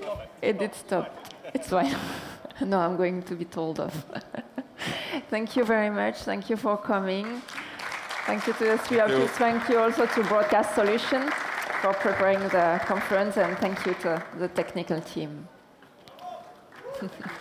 [0.43, 1.13] It did stop.
[1.55, 1.95] It's fine.
[2.61, 4.05] no, I'm going to be told off.
[5.31, 6.17] Thank you very much.
[6.23, 7.43] Thank you for coming.
[8.27, 9.27] Thank you to the three of you.
[9.27, 11.33] Thank you also to Broadcast Solutions
[11.81, 15.49] for preparing the conference, and thank you to the technical team.